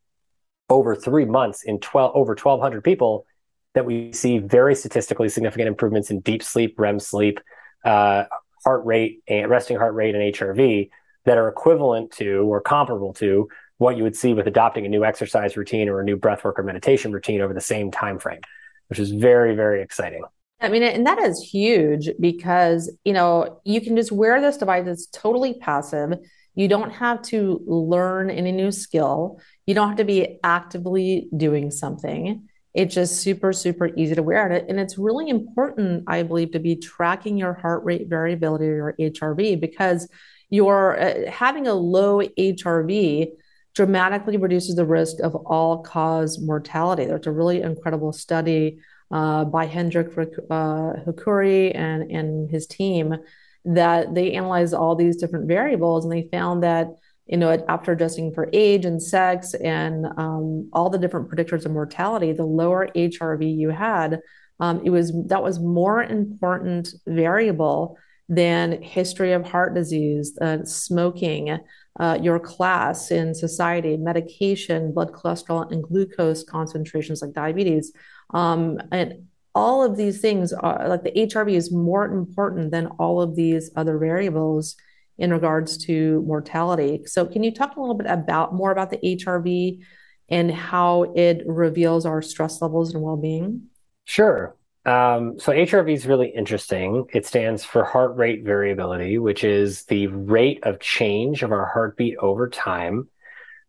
[0.70, 3.26] over three months in 12, over 1,200 people,
[3.74, 7.40] that we see very statistically significant improvements in deep sleep, REM sleep,
[7.84, 8.24] uh,
[8.64, 10.88] heart rate, and resting heart rate, and HRV
[11.26, 15.04] that are equivalent to or comparable to what you would see with adopting a new
[15.04, 18.40] exercise routine or a new breathwork or meditation routine over the same time frame,
[18.88, 20.24] which is very, very exciting.
[20.60, 24.86] I mean, and that is huge because, you know, you can just wear this device
[24.86, 26.18] that's totally passive.
[26.56, 29.40] You don't have to learn any new skill.
[29.66, 32.48] You don't have to be actively doing something.
[32.74, 34.66] It's just super, super easy to wear it.
[34.68, 39.10] And it's really important, I believe, to be tracking your heart rate variability or your
[39.12, 40.08] HRV because
[40.50, 43.28] you're uh, having a low HRV
[43.74, 47.04] dramatically reduces the risk of all cause mortality.
[47.04, 53.16] There's a really incredible study uh, by Hendrik uh, Huikuri and, and his team
[53.64, 56.88] that they analyzed all these different variables and they found that
[57.26, 61.72] you know after adjusting for age and sex and um, all the different predictors of
[61.72, 64.20] mortality the lower hrv you had
[64.60, 71.58] um, it was that was more important variable than history of heart disease uh, smoking
[71.98, 77.92] uh, your class in society, medication, blood cholesterol, and glucose concentrations like diabetes.
[78.30, 83.20] Um, and all of these things are like the HRV is more important than all
[83.20, 84.76] of these other variables
[85.16, 87.02] in regards to mortality.
[87.06, 89.80] So, can you talk a little bit about more about the HRV
[90.28, 93.62] and how it reveals our stress levels and well being?
[94.04, 94.54] Sure.
[94.84, 97.04] Um, so HRV is really interesting.
[97.12, 102.16] It stands for heart rate variability, which is the rate of change of our heartbeat
[102.16, 103.08] over time.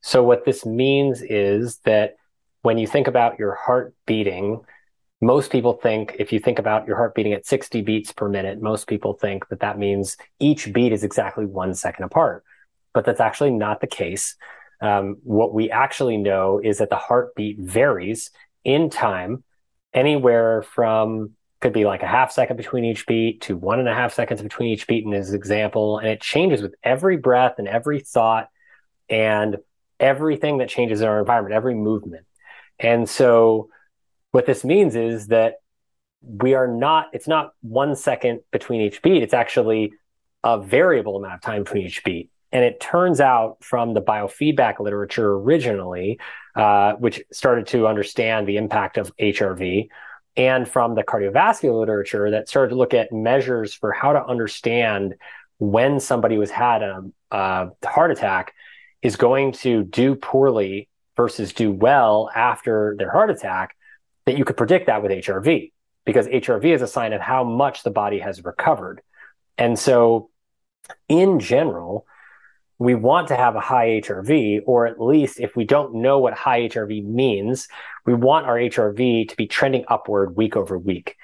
[0.02, 2.16] So what this means is that
[2.62, 4.62] when you think about your heart beating,
[5.22, 8.62] most people think if you think about your heart beating at 60 beats per minute,
[8.62, 12.44] most people think that that means each beat is exactly one second apart.
[12.94, 14.36] But that's actually not the case.
[14.82, 18.32] Um, what we actually know is that the heartbeat varies
[18.64, 19.44] in time
[19.94, 23.94] anywhere from could be like a half second between each beat to one and a
[23.94, 25.98] half seconds between each beat in his example.
[25.98, 28.48] And it changes with every breath and every thought
[29.10, 29.58] and
[30.00, 32.26] everything that changes in our environment, every movement.
[32.80, 33.70] And so
[34.32, 35.56] what this means is that
[36.22, 39.24] we are not, it's not one second between each beat.
[39.24, 39.94] It's actually
[40.44, 42.30] a variable amount of time between each beat.
[42.52, 46.20] And it turns out from the biofeedback literature originally,
[46.56, 49.88] uh, which started to understand the impact of HRV,
[50.36, 55.16] and from the cardiovascular literature that started to look at measures for how to understand
[55.58, 58.54] when somebody was had a, a heart attack
[59.02, 60.88] is going to do poorly
[61.20, 63.76] versus do well after their heart attack,
[64.26, 65.74] that you could predict that with HRV
[66.06, 69.02] because HRV is a sign of how much the body has recovered.
[69.58, 70.30] And so,
[71.10, 72.06] in general,
[72.78, 76.34] we want to have a high HRV, or at least if we don't know what
[76.34, 77.68] high HRV means,
[78.06, 81.18] we want our HRV to be trending upward week over week.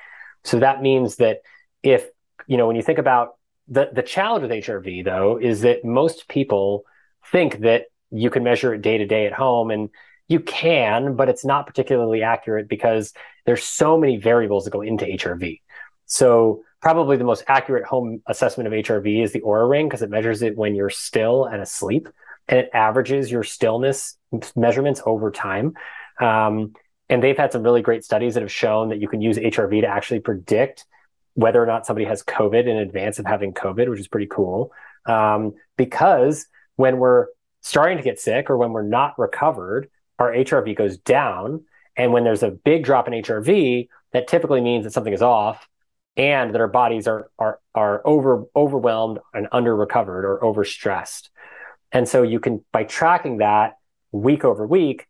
[0.43, 1.37] So that means that
[1.83, 2.05] if,
[2.47, 3.37] you know, when you think about
[3.69, 6.83] the, the challenge with HRV though, is that most people
[7.31, 9.89] think that you can measure it day to day at home and
[10.27, 13.13] you can, but it's not particularly accurate because
[13.45, 15.61] there's so many variables that go into HRV.
[16.05, 20.09] So probably the most accurate home assessment of HRV is the Oura Ring because it
[20.09, 22.07] measures it when you're still and asleep,
[22.47, 24.17] and it averages your stillness
[24.55, 25.73] measurements over time.
[26.19, 26.73] Um,
[27.09, 29.81] and they've had some really great studies that have shown that you can use HRV
[29.81, 30.85] to actually predict
[31.35, 34.71] whether or not somebody has COVID in advance of having COVID, which is pretty cool.
[35.05, 36.47] Um, because
[36.77, 37.27] when we're
[37.65, 39.89] starting to get sick or when we're not recovered,
[40.19, 41.65] our HRV goes down.
[41.97, 45.67] And when there's a big drop in HRV, that typically means that something is off
[46.15, 51.29] and that our bodies are are are over overwhelmed and under recovered or overstressed.
[51.91, 53.77] And so you can by tracking that
[54.11, 55.07] week over week,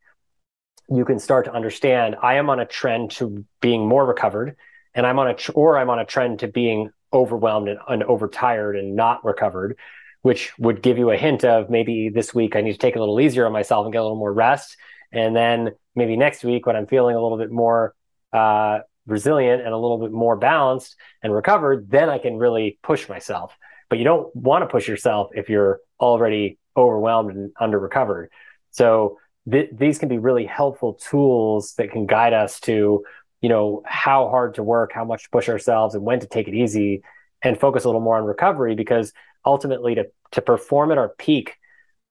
[0.90, 4.56] you can start to understand I am on a trend to being more recovered
[4.94, 8.04] and I'm on a tr- or I'm on a trend to being overwhelmed and, and
[8.04, 9.78] overtired and not recovered,
[10.26, 13.00] which would give you a hint of maybe this week I need to take a
[13.00, 14.76] little easier on myself and get a little more rest.
[15.12, 17.94] And then maybe next week when I'm feeling a little bit more
[18.34, 23.08] uh, resilient and a little bit more balanced and recovered, then I can really push
[23.08, 23.56] myself.
[23.88, 28.32] But you don't want to push yourself if you're already overwhelmed and under recovered.
[28.72, 29.20] So
[29.52, 33.04] th- these can be really helpful tools that can guide us to,
[33.42, 36.48] you know, how hard to work, how much to push ourselves, and when to take
[36.48, 37.04] it easy,
[37.46, 38.76] and focus a little more on recovery.
[38.76, 39.14] Because
[39.46, 41.56] ultimately, to to perform at our peak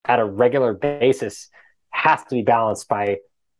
[0.05, 1.49] at a regular basis
[1.91, 3.19] has to be balanced by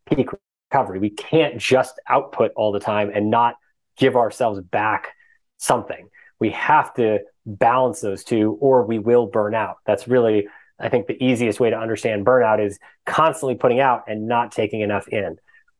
[0.09, 0.29] peak
[0.71, 0.99] recovery.
[0.99, 3.55] We can't just output all the time and not
[3.97, 5.13] give ourselves back
[5.57, 6.09] something.
[6.39, 9.77] We have to balance those two or we will burn out.
[9.85, 10.47] That's really,
[10.79, 14.81] I think, the easiest way to understand burnout is constantly putting out and not taking
[14.81, 15.37] enough in.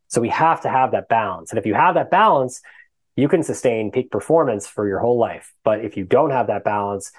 [0.08, 1.50] So we have to have that balance.
[1.50, 2.62] And if you have that balance,
[3.16, 5.54] you can sustain peak performance for your whole life.
[5.64, 7.12] But if you don't have that balance,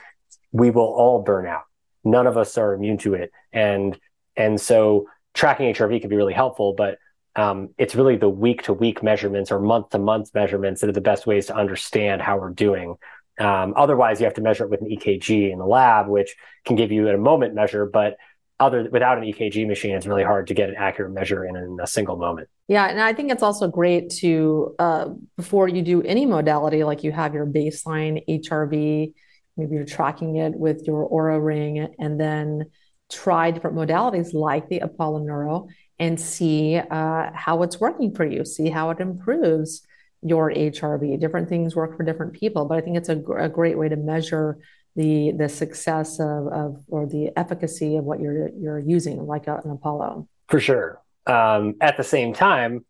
[0.52, 1.62] we will all burn out.
[2.04, 3.32] None of us are immune to it.
[3.52, 3.98] And
[4.36, 6.98] and so tracking HRV can be really helpful, but
[7.36, 10.94] um, it's really the week to week measurements or month to month measurements that are
[10.94, 12.96] the best ways to understand how we're doing.
[13.38, 16.34] Um, otherwise, you have to measure it with an EKG in the lab, which
[16.64, 18.16] can give you a moment measure, but
[18.58, 21.78] other without an EKG machine, it's really hard to get an accurate measure in, in
[21.80, 22.48] a single moment.
[22.68, 27.04] Yeah, and I think it's also great to uh, before you do any modality, like
[27.04, 29.12] you have your baseline HRV,
[29.56, 32.64] maybe you're tracking it with your Oura ring, and then
[33.08, 35.68] try different modalities like the Apollo Neuro
[36.00, 39.86] and see uh, how it's working for you, see how it improves
[40.22, 41.20] your HRV.
[41.20, 43.96] Different things work for different people, but I think it's a, a great way to
[43.96, 44.58] measure
[44.96, 49.60] the the success of, of or the efficacy of what you're you're using, like a,
[49.64, 50.26] an Apollo.
[50.48, 51.00] For sure.
[51.26, 52.84] Um, at the same time,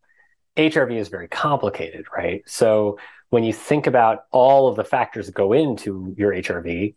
[0.55, 2.43] HRV is very complicated, right?
[2.47, 2.97] So
[3.29, 6.95] when you think about all of the factors that go into your HRV,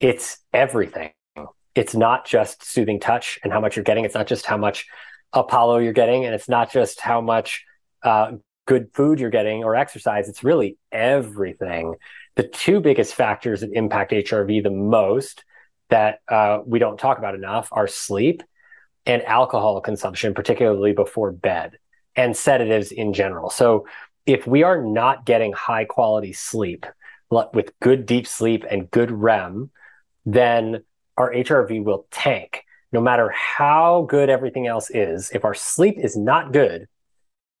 [0.00, 1.12] it's everything.
[1.74, 4.04] It's not just soothing touch and how much you're getting.
[4.04, 4.86] It's not just how much
[5.32, 7.64] Apollo you're getting, and it's not just how much
[8.02, 8.32] uh,
[8.66, 10.28] good food you're getting or exercise.
[10.28, 11.94] It's really everything.
[12.36, 15.44] The two biggest factors that impact HRV the most
[15.88, 18.42] that uh, we don't talk about enough are sleep
[19.06, 21.78] and alcohol consumption, particularly before bed,
[22.16, 23.50] and sedatives in general.
[23.50, 23.86] So,
[24.24, 26.86] if we are not getting high quality sleep
[27.30, 29.70] with good deep sleep and good REM,
[30.24, 30.84] then
[31.16, 36.16] our HRV will tank no matter how good everything else is, if our sleep is
[36.16, 36.86] not good,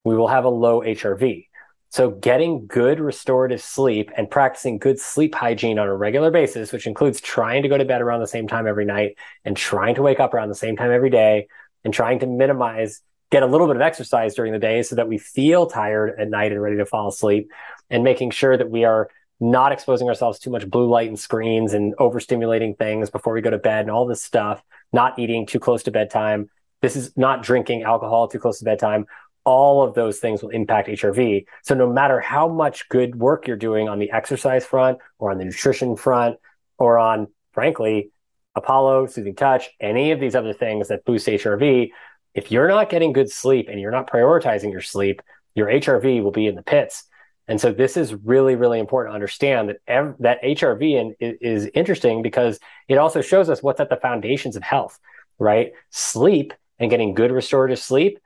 [0.04, 1.48] we will have a low HRV.
[1.92, 6.86] So getting good restorative sleep and practicing good sleep hygiene on a regular basis, which
[6.86, 10.02] includes trying to go to bed around the same time every night and trying to
[10.02, 11.48] wake up around the same time every day
[11.84, 15.06] and trying to minimize, get a little bit of exercise during the day so that
[15.06, 17.50] we feel tired at night and ready to fall asleep
[17.90, 21.74] and making sure that we are not exposing ourselves too much blue light and screens
[21.74, 24.62] and overstimulating things before we go to bed and all this stuff,
[24.94, 26.48] not eating too close to bedtime.
[26.80, 29.04] This is not drinking alcohol too close to bedtime.
[29.44, 31.46] All of those things will impact HRV.
[31.62, 35.38] So no matter how much good work you're doing on the exercise front or on
[35.38, 36.36] the nutrition front
[36.78, 38.10] or on, frankly,
[38.54, 41.90] Apollo, soothing touch, any of these other things that boost HRV,
[42.34, 45.22] if you're not getting good sleep and you're not prioritizing your sleep,
[45.54, 47.04] your HRV will be in the pits.
[47.48, 51.64] And so this is really, really important to understand that ev- that HRV in, is,
[51.64, 54.98] is interesting because it also shows us what's at the foundations of health,
[55.38, 55.72] right?
[55.90, 58.18] Sleep and getting good restorative sleep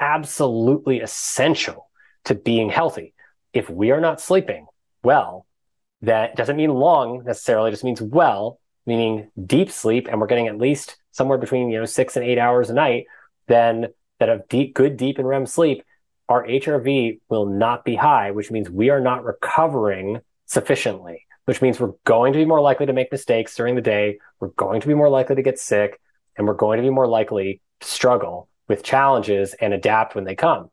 [0.00, 1.88] absolutely essential
[2.24, 3.14] to being healthy.
[3.52, 4.66] If we are not sleeping
[5.02, 5.46] well,
[6.02, 10.58] that doesn't mean long necessarily, just means well, meaning deep sleep, and we're getting at
[10.58, 13.06] least somewhere between you know six and eight hours a night,
[13.46, 13.88] then
[14.20, 15.82] that of deep, good deep and REM sleep
[16.28, 21.80] our HRV will not be high, which means we are not recovering sufficiently, which means
[21.80, 24.18] we're going to be more likely to make mistakes during the day.
[24.38, 25.98] We're going to be more likely to get sick
[26.36, 30.34] and we're going to be more likely to struggle with challenges and adapt when they
[30.34, 30.70] come.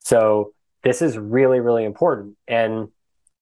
[0.00, 2.36] So this is really, really important.
[2.46, 2.88] And,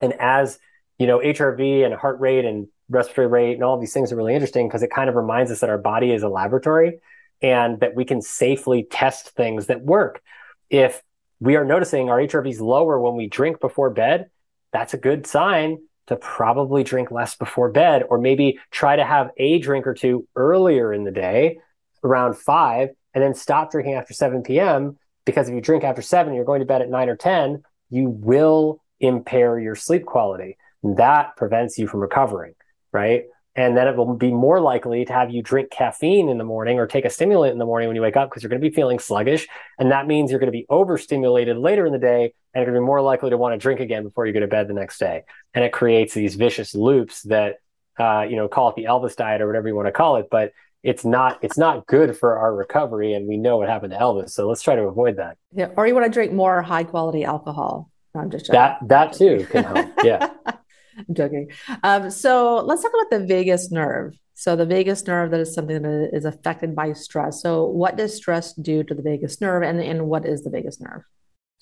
[0.00, 0.58] and as
[0.98, 4.34] you know, HRV and heart rate and respiratory rate and all these things are really
[4.34, 7.00] interesting because it kind of reminds us that our body is a laboratory
[7.42, 10.22] and that we can safely test things that work.
[10.70, 11.02] If
[11.40, 14.30] we are noticing our HRV is lower when we drink before bed,
[14.72, 19.30] that's a good sign to probably drink less before bed, or maybe try to have
[19.36, 21.58] a drink or two earlier in the day
[22.04, 24.98] around five, and then stop drinking after 7 p.m.
[25.24, 28.10] Because if you drink after seven, you're going to bed at nine or 10, you
[28.10, 30.58] will impair your sleep quality.
[30.82, 32.54] that prevents you from recovering,
[32.92, 33.24] right?
[33.56, 36.78] And then it will be more likely to have you drink caffeine in the morning
[36.78, 38.68] or take a stimulant in the morning when you wake up because you're going to
[38.68, 39.48] be feeling sluggish.
[39.78, 42.74] And that means you're going to be overstimulated later in the day and you're going
[42.74, 44.74] to be more likely to want to drink again before you go to bed the
[44.74, 45.22] next day.
[45.54, 47.56] And it creates these vicious loops that,
[47.98, 50.28] uh, you know, call it the Elvis diet or whatever you want to call it.
[50.30, 50.52] But
[50.86, 54.30] it's not it's not good for our recovery and we know what happened to elvis
[54.30, 57.24] so let's try to avoid that yeah or you want to drink more high quality
[57.24, 58.60] alcohol i'm just joking.
[58.60, 60.28] that that too can help yeah
[60.98, 61.50] I'm joking.
[61.82, 64.14] Um, so let's talk about the vagus nerve.
[64.34, 67.40] So the vagus nerve that is something that is affected by stress.
[67.42, 70.80] So what does stress do to the vagus nerve, and, and what is the vagus
[70.80, 71.02] nerve?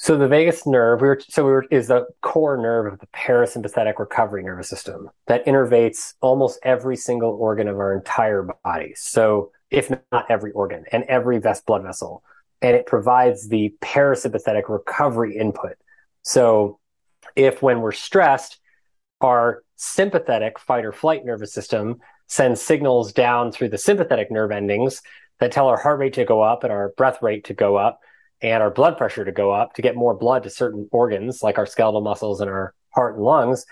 [0.04, 3.06] So the vagus nerve, we were, so we were, is the core nerve of the
[3.06, 8.92] parasympathetic recovery nervous system that innervates almost every single organ of our entire body.
[8.96, 12.22] So if not every organ and every vest blood vessel,
[12.60, 15.78] and it provides the parasympathetic recovery input.
[16.20, 16.80] So
[17.34, 18.58] if when we're stressed,
[19.22, 21.96] our sympathetic fight or flight nervous system
[22.26, 25.00] sends signals down through the sympathetic nerve endings
[25.40, 28.00] that tell our heart rate to go up and our breath rate to go up
[28.40, 31.58] and our blood pressure to go up to get more blood to certain organs like
[31.58, 33.64] our skeletal muscles and our heart and lungs,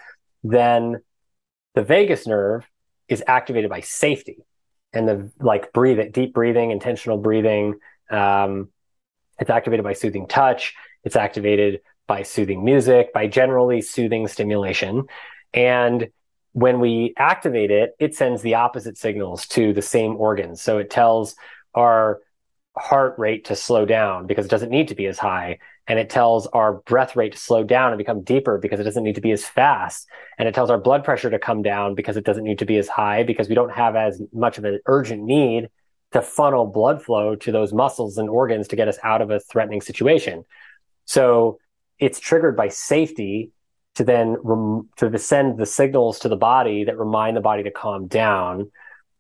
[0.43, 1.03] then
[1.75, 2.67] the vagus nerve
[3.09, 4.39] is activated by safety
[4.93, 7.75] and the like breathing, deep breathing, intentional breathing.
[8.11, 8.69] Um,
[9.39, 10.75] it's activated by soothing touch.
[11.05, 15.05] It's activated by soothing music, by generally soothing stimulation.
[15.55, 16.09] And
[16.53, 20.61] when we activate it, it sends the opposite signals to the same organs.
[20.61, 21.35] So it tells
[21.75, 22.21] our
[22.77, 25.59] heart rate to slow down because it doesn't need to be as high.
[25.87, 29.05] And it tells our breath rate to slow down and become deeper because it doesn't
[29.05, 30.07] need to be as fast.
[30.39, 32.79] And it tells our blood pressure to come down because it doesn't need to be
[32.79, 35.69] as high because we don't have as much of an urgent need
[36.13, 39.41] to funnel blood flow to those muscles and organs to get us out of a
[39.41, 40.45] threatening situation.
[41.05, 41.59] So
[41.99, 43.51] it's triggered by safety
[43.97, 47.71] to then rem- to send the signals to the body that remind the body to
[47.71, 48.71] calm down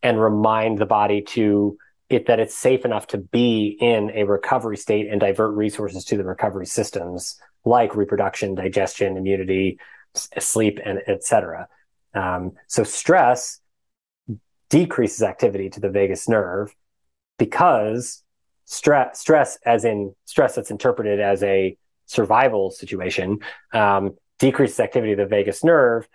[0.02, 1.76] and remind the body to
[2.12, 6.16] it that it's safe enough to be in a recovery state and divert resources to
[6.16, 9.78] the recovery systems like reproduction, digestion, immunity,
[10.38, 11.68] sleep, and etc.
[12.14, 13.60] Um, so stress
[14.68, 16.74] decreases activity to the vagus nerve
[17.38, 18.22] because
[18.64, 23.38] stress, stress, as in stress that's interpreted as a survival situation,
[23.72, 26.08] um, decreases activity of the vagus nerve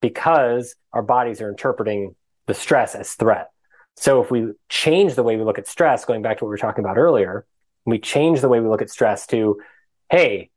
[0.00, 2.14] because our bodies are interpreting
[2.46, 3.50] the stress as threat.
[3.96, 6.54] So if we change the way we look at stress, going back to what we
[6.54, 7.46] were talking about earlier,
[7.84, 9.60] we change the way we look at stress to,
[10.10, 10.50] hey,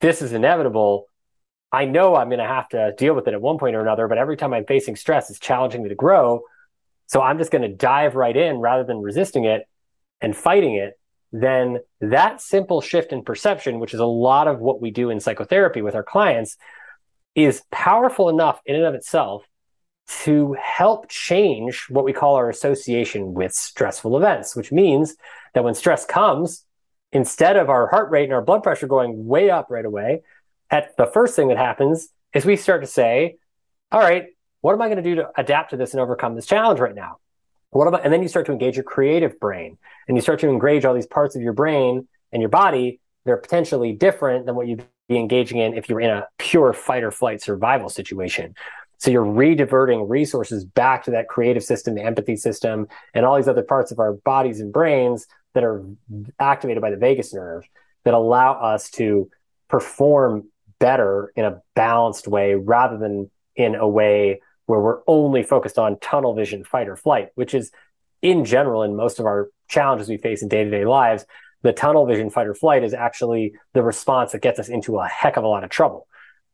[0.00, 1.06] this is inevitable.
[1.72, 4.06] I know I'm going to have to deal with it at one point or another,
[4.08, 6.42] but every time I'm facing stress, it's challenging me to grow.
[7.06, 9.66] So I'm just going to dive right in rather than resisting it
[10.20, 10.98] and fighting it
[11.32, 15.18] then that simple shift in perception, which is a lot of what we do in
[15.18, 16.56] psychotherapy with our clients,
[17.34, 19.42] is powerful enough in and of itself
[20.20, 25.16] to help change what we call our association with stressful events, which means
[25.54, 26.64] that when stress comes,
[27.12, 30.22] instead of our heart rate and our blood pressure going way up right away,
[30.70, 33.36] at the first thing that happens is we start to say,
[33.90, 34.26] all right,
[34.60, 36.94] what am I going to do to adapt to this and overcome this challenge right
[36.94, 37.18] now?
[37.70, 40.48] What about, and then you start to engage your creative brain and you start to
[40.48, 43.00] engage all these parts of your brain and your body.
[43.24, 46.72] They're potentially different than what you'd be engaging in if you were in a pure
[46.72, 48.54] fight or flight survival situation.
[49.02, 53.48] So you're rediverting resources back to that creative system, the empathy system, and all these
[53.48, 55.84] other parts of our bodies and brains that are
[56.38, 57.64] activated by the vagus nerve
[58.04, 59.28] that allow us to
[59.66, 60.44] perform
[60.78, 65.98] better in a balanced way rather than in a way where we're only focused on
[65.98, 67.72] tunnel vision, fight or flight, which is
[68.22, 71.26] in general in most of our challenges we face in day to day lives.
[71.62, 75.08] The tunnel vision, fight or flight is actually the response that gets us into a
[75.08, 76.06] heck of a lot of trouble,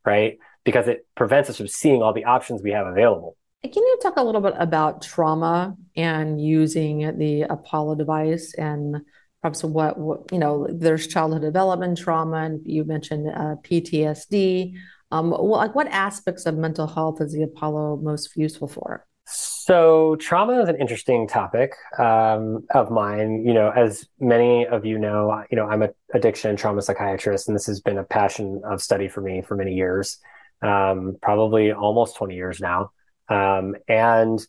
[0.02, 0.38] right?
[0.64, 3.36] Because it prevents us from seeing all the options we have available.
[3.62, 8.98] Can you talk a little bit about trauma and using the Apollo device and
[9.42, 14.74] perhaps what, what you know, there's childhood development trauma, and you mentioned uh, PTSD.
[15.10, 19.06] Um, like what aspects of mental health is the Apollo most useful for?
[19.24, 23.44] So trauma is an interesting topic um, of mine.
[23.44, 27.48] You know, as many of you know, you know, I'm an addiction and trauma psychiatrist,
[27.48, 30.18] and this has been a passion of study for me for many years,
[30.62, 32.92] um, probably almost 20 years now.
[33.28, 34.40] Um, and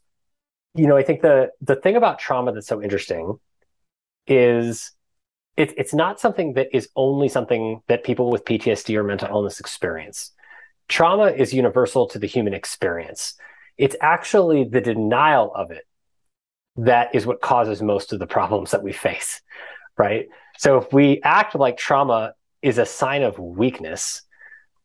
[0.75, 3.39] you know, I think the the thing about trauma that's so interesting
[4.27, 4.91] is
[5.57, 9.59] it, it's not something that is only something that people with PTSD or mental illness
[9.59, 10.31] experience
[10.89, 13.35] trauma is universal to the human experience.
[13.77, 15.87] It's actually the denial of it
[16.75, 19.41] that is what causes most of the problems that we face,
[19.97, 20.27] right?
[20.57, 24.23] So if we act like trauma is a sign of weakness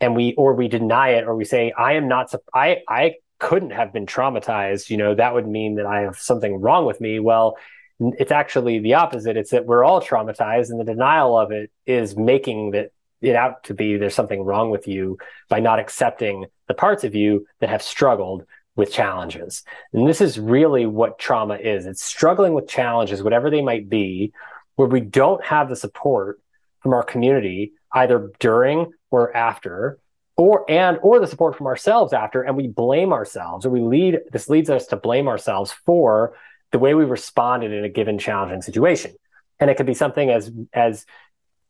[0.05, 3.71] and we or we deny it or we say i am not i i couldn't
[3.71, 7.19] have been traumatized you know that would mean that i have something wrong with me.
[7.19, 7.57] Well
[8.01, 9.37] it's actually the opposite.
[9.37, 12.91] It's that we're all traumatized and the denial of it is making that
[13.21, 15.17] it out to be there's something wrong with you
[15.49, 18.45] by not accepting the parts of you that have struggled
[18.77, 19.63] with challenges.
[19.93, 21.87] And this is really what trauma is.
[21.87, 24.33] It's struggling with challenges whatever they might be
[24.75, 26.41] where we don't have the support
[26.81, 29.99] from our community either during or after
[30.36, 34.18] or and or the support from ourselves after and we blame ourselves or we lead
[34.32, 36.34] this leads us to blame ourselves for
[36.72, 39.14] the way we responded in a given challenging situation.
[39.61, 41.07] And it could be something as as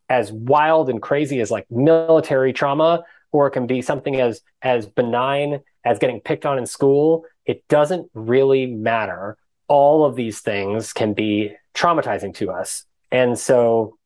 [0.08, 4.86] as wild and crazy as like military trauma or it can be something as as
[4.86, 7.26] benign as getting picked on in school.
[7.44, 9.36] It doesn't really matter.
[9.68, 12.86] All of these things can be traumatizing to us.
[13.10, 13.98] And so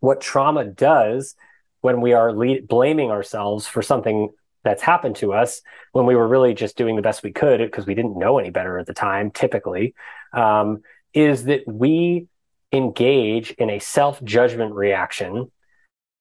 [0.00, 1.36] what trauma does
[1.80, 4.30] when we are lead, blaming ourselves for something
[4.62, 5.62] that's happened to us
[5.92, 8.50] when we were really just doing the best we could because we didn't know any
[8.50, 9.94] better at the time, typically,
[10.32, 10.82] um,
[11.14, 12.26] is that we
[12.72, 15.50] engage in a self judgment reaction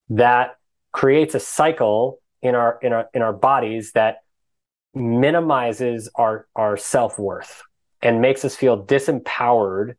[0.09, 0.55] that
[0.91, 4.19] creates a cycle in our in our in our bodies that
[4.95, 7.61] minimizes our our self worth
[8.01, 9.95] and makes us feel disempowered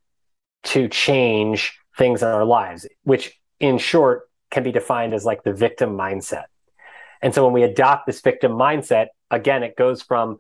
[0.63, 5.53] to change things in our lives, which in short can be defined as like the
[5.53, 6.45] victim mindset.
[7.23, 10.39] And so when we adopt this victim mindset, again, it goes from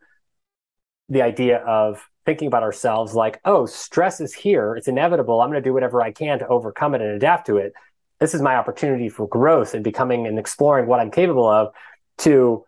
[1.08, 4.74] the idea of thinking about ourselves like, oh, stress is here.
[4.76, 5.40] It's inevitable.
[5.40, 7.72] I'm going to do whatever I can to overcome it and adapt to it.
[8.18, 11.72] This is my opportunity for growth and becoming and exploring what I'm capable of
[12.18, 12.64] to,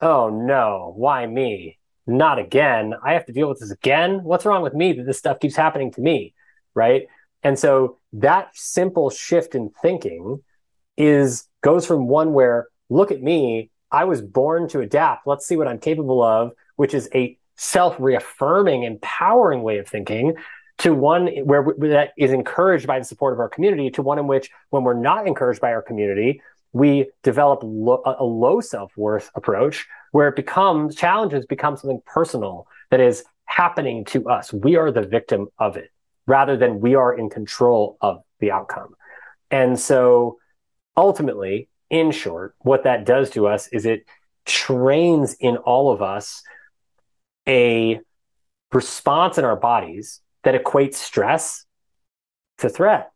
[0.00, 1.78] oh no, why me?
[2.06, 2.94] Not again.
[3.02, 4.22] I have to deal with this again.
[4.22, 6.34] What's wrong with me that this stuff keeps happening to me?
[6.74, 7.06] Right.
[7.42, 10.42] And so that simple shift in thinking
[10.96, 15.26] is goes from one where look at me, I was born to adapt.
[15.26, 20.34] Let's see what I'm capable of, which is a self-reaffirming, empowering way of thinking
[20.78, 24.26] to one where that is encouraged by the support of our community to one in
[24.26, 26.40] which when we're not encouraged by our community
[26.72, 33.00] we develop lo- a low self-worth approach where it becomes challenges become something personal that
[33.00, 35.90] is happening to us we are the victim of it
[36.26, 38.94] rather than we are in control of the outcome
[39.50, 40.36] and so
[40.96, 44.06] ultimately, in short, what that does to us is it
[44.44, 46.42] trains in all of us
[47.48, 48.00] a
[48.72, 51.64] response in our bodies that equates stress
[52.58, 53.10] to threat,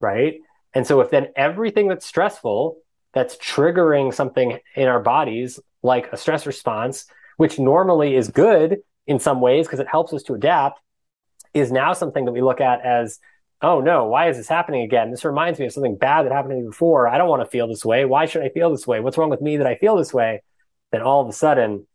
[0.00, 0.34] right?
[0.74, 2.78] And so if then everything that's stressful,
[3.12, 9.18] that's triggering something in our bodies, like a stress response, which normally is good in
[9.18, 10.80] some ways because it helps us to adapt,
[11.54, 13.18] is now something that we look at as
[13.62, 15.10] oh no, why is this happening again?
[15.10, 17.08] This reminds me of something bad that happened to me before.
[17.08, 18.04] I don't want to feel this way.
[18.04, 19.00] Why should I feel this way?
[19.00, 20.42] What's wrong with me that I feel this way?
[20.92, 21.86] Then all of a sudden,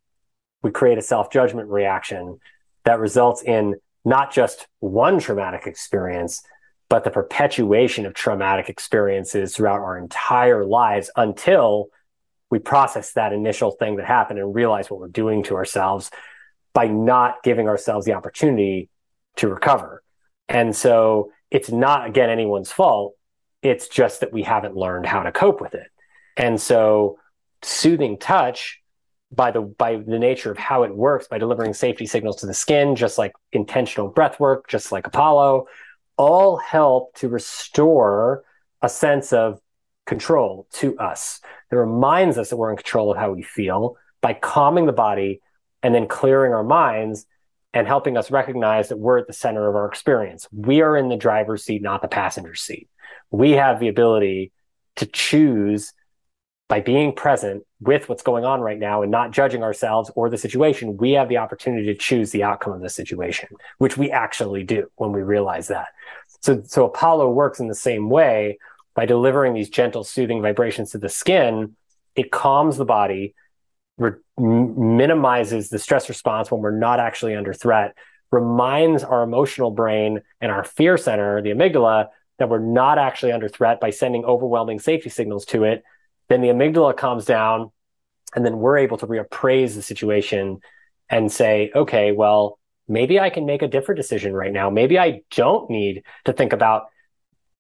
[0.61, 2.39] we create a self judgment reaction
[2.83, 6.43] that results in not just one traumatic experience,
[6.89, 11.87] but the perpetuation of traumatic experiences throughout our entire lives until
[12.51, 16.11] we process that initial thing that happened and realize what we're doing to ourselves
[16.73, 18.89] by not giving ourselves the opportunity
[19.37, 20.03] to recover.
[20.47, 23.15] And so it's not again anyone's fault.
[23.61, 25.87] It's just that we haven't learned how to cope with it.
[26.35, 27.17] And so
[27.61, 28.81] soothing touch
[29.31, 32.53] by the by the nature of how it works by delivering safety signals to the
[32.53, 35.65] skin just like intentional breath work just like apollo
[36.15, 38.43] all help to restore
[38.83, 39.59] a sense of
[40.05, 41.41] control to us
[41.71, 45.41] that reminds us that we're in control of how we feel by calming the body
[45.81, 47.25] and then clearing our minds
[47.75, 50.47] and helping us recognize that we're at the center of our experience.
[50.53, 52.87] We are in the driver's seat, not the passenger seat.
[53.31, 54.53] We have the ability
[54.95, 55.93] to choose
[56.69, 60.37] by being present with what's going on right now and not judging ourselves or the
[60.37, 60.95] situation.
[60.95, 64.89] We have the opportunity to choose the outcome of the situation, which we actually do
[64.95, 65.89] when we realize that.
[66.41, 68.57] So, so Apollo works in the same way
[68.95, 71.75] by delivering these gentle, soothing vibrations to the skin.
[72.15, 73.35] It calms the body
[73.97, 77.95] re- minimizes the stress response when we're not actually under threat,
[78.31, 82.07] reminds our emotional brain and our fear center, the amygdala,
[82.37, 85.83] that we're not actually under threat by sending overwhelming safety signals to it.
[86.27, 87.71] Then the amygdala calms down,
[88.35, 90.59] and then we're able to reappraise the situation
[91.09, 94.69] and say, okay, well, maybe I can make a different decision right now.
[94.69, 96.87] Maybe I don't need to think about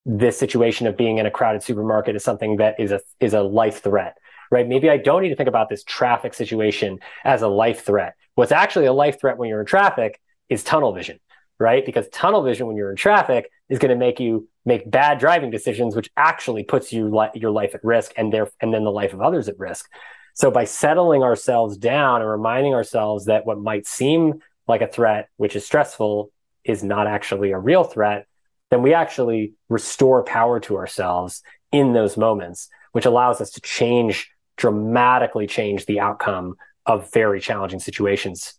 [0.05, 3.41] this situation of being in a crowded supermarket as something that is a is a
[3.41, 4.17] life threat
[4.51, 4.67] right?
[4.67, 8.15] Maybe I don't need to think about this traffic situation as a life threat.
[8.35, 10.19] What's actually a life threat when you're in traffic
[10.49, 11.19] is tunnel vision,
[11.59, 11.85] right?
[11.85, 15.51] Because tunnel vision when you're in traffic is going to make you make bad driving
[15.51, 18.91] decisions, which actually puts you li- your life at risk and there and then the
[18.91, 19.89] life of others at risk.
[20.33, 25.29] So by settling ourselves down and reminding ourselves that what might seem like a threat,
[25.37, 26.31] which is stressful,
[26.65, 28.27] is not actually a real threat,
[28.71, 31.41] then we actually restore power to ourselves
[31.71, 37.79] in those moments, which allows us to change, dramatically change the outcome of very challenging
[37.79, 38.55] situations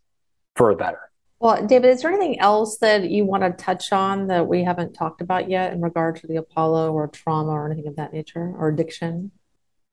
[0.55, 1.01] for the better.
[1.39, 4.95] Well, David, is there anything else that you want to touch on that we haven't
[4.95, 8.55] talked about yet in regard to the Apollo or trauma or anything of that nature
[8.57, 9.31] or addiction?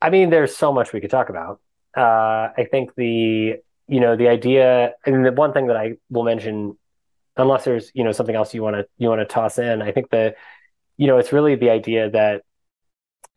[0.01, 1.59] I mean, there's so much we could talk about.
[1.95, 3.55] Uh, I think the
[3.87, 6.77] you know the idea, and the one thing that I will mention,
[7.35, 9.91] unless there's you know something else you want to you want to toss in, I
[9.91, 10.35] think the
[10.97, 12.43] you know it's really the idea that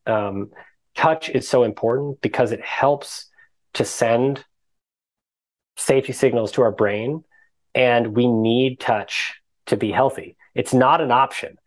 [0.06, 0.50] um,
[0.96, 3.26] touch is so important because it helps
[3.74, 4.44] to send
[5.76, 7.22] safety signals to our brain
[7.74, 9.34] and we need touch
[9.66, 10.36] to be healthy.
[10.54, 11.58] It's not an option.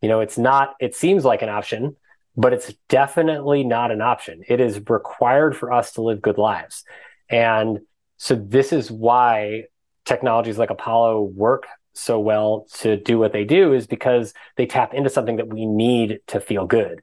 [0.00, 1.96] You know, it's not, it seems like an option,
[2.36, 4.42] but it's definitely not an option.
[4.48, 6.84] It is required for us to live good lives.
[7.28, 7.80] And
[8.16, 9.64] so this is why
[10.04, 14.94] technologies like Apollo work so well to do what they do is because they tap
[14.94, 17.02] into something that we need to feel good.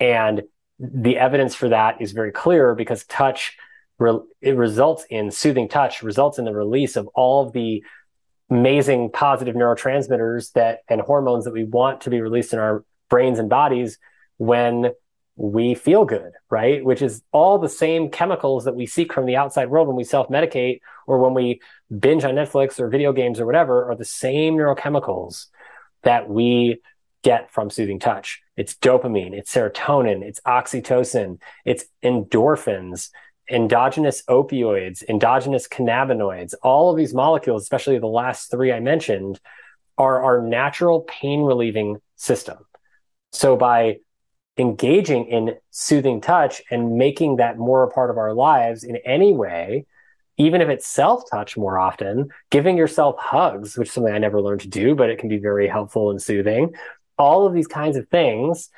[0.00, 0.42] And
[0.78, 3.56] the evidence for that is very clear because touch
[4.40, 7.82] it results in soothing touch results in the release of all of the
[8.50, 13.38] amazing positive neurotransmitters that and hormones that we want to be released in our brains
[13.38, 13.98] and bodies
[14.36, 14.90] when
[15.36, 16.84] we feel good, right?
[16.84, 20.04] Which is all the same chemicals that we seek from the outside world when we
[20.04, 21.60] self medicate or when we
[21.96, 25.46] binge on Netflix or video games or whatever are the same neurochemicals
[26.02, 26.80] that we
[27.24, 28.40] get from soothing touch.
[28.56, 33.10] It's dopamine, it's serotonin, it's oxytocin, it's endorphins,
[33.50, 39.40] endogenous opioids, endogenous cannabinoids, all of these molecules, especially the last three I mentioned,
[39.98, 42.58] are our natural pain relieving system.
[43.32, 43.98] So by
[44.56, 49.32] engaging in soothing touch and making that more a part of our lives in any
[49.32, 49.86] way,
[50.36, 54.40] even if it's self touch more often, giving yourself hugs, which is something I never
[54.40, 56.74] learned to do, but it can be very helpful and soothing.
[57.18, 58.70] All of these kinds of things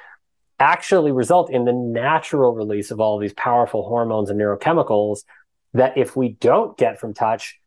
[0.58, 5.24] actually result in the natural release of all of these powerful hormones and neurochemicals
[5.74, 7.60] that if we don't get from touch,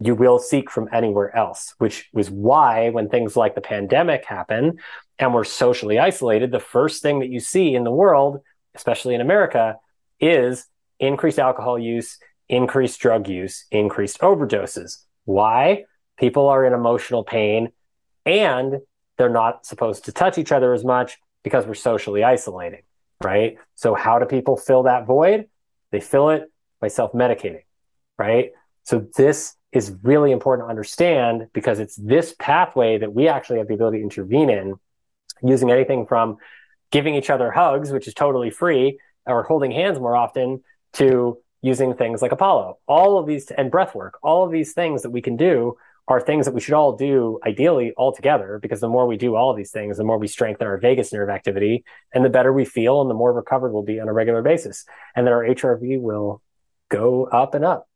[0.00, 4.78] you will seek from anywhere else, which was why when things like the pandemic happen
[5.18, 8.40] and we're socially isolated, the first thing that you see in the world,
[8.74, 9.76] especially in America,
[10.18, 10.66] is
[10.98, 15.04] increased alcohol use, increased drug use, increased overdoses.
[15.24, 15.84] Why?
[16.18, 17.70] People are in emotional pain
[18.24, 18.80] and
[19.20, 22.80] they're not supposed to touch each other as much because we're socially isolating,
[23.22, 23.58] right?
[23.74, 25.46] So how do people fill that void?
[25.90, 26.50] They fill it
[26.80, 27.64] by self-medicating,
[28.18, 28.52] right?
[28.84, 33.68] So this is really important to understand because it's this pathway that we actually have
[33.68, 34.76] the ability to intervene in
[35.42, 36.38] using anything from
[36.90, 40.62] giving each other hugs, which is totally free, or holding hands more often
[40.94, 42.78] to using things like Apollo.
[42.88, 45.76] All of these and breath work, all of these things that we can do
[46.10, 49.36] are things that we should all do ideally all together because the more we do
[49.36, 52.52] all of these things, the more we strengthen our vagus nerve activity and the better
[52.52, 54.84] we feel and the more recovered we'll be on a regular basis.
[55.14, 56.42] And then our HRV will
[56.88, 57.88] go up and up.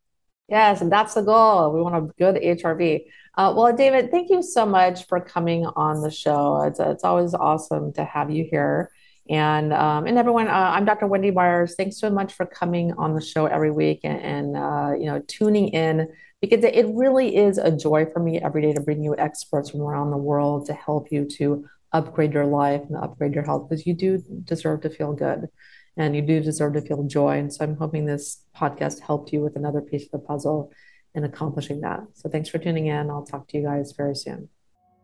[0.47, 1.73] Yes, and that's the goal.
[1.73, 3.01] We want a good HRV.
[3.35, 6.61] Uh, well, David, thank you so much for coming on the show.
[6.61, 8.91] It's, it's always awesome to have you here.
[9.27, 11.07] And um, and everyone, uh, I'm Dr.
[11.07, 11.73] Wendy Myers.
[11.75, 15.19] Thanks so much for coming on the show every week and, and uh, you know
[15.27, 16.07] tuning in
[16.45, 19.81] because it really is a joy for me every day to bring you experts from
[19.81, 23.85] around the world to help you to upgrade your life and upgrade your health because
[23.87, 25.47] you do deserve to feel good
[25.97, 27.37] and you do deserve to feel joy.
[27.37, 30.71] And so I'm hoping this podcast helped you with another piece of the puzzle
[31.13, 32.01] in accomplishing that.
[32.13, 33.09] So thanks for tuning in.
[33.09, 34.49] I'll talk to you guys very soon.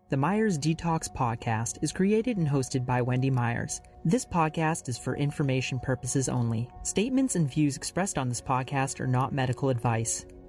[0.09, 3.79] The Myers Detox Podcast is created and hosted by Wendy Myers.
[4.03, 6.67] This podcast is for information purposes only.
[6.83, 10.25] Statements and views expressed on this podcast are not medical advice.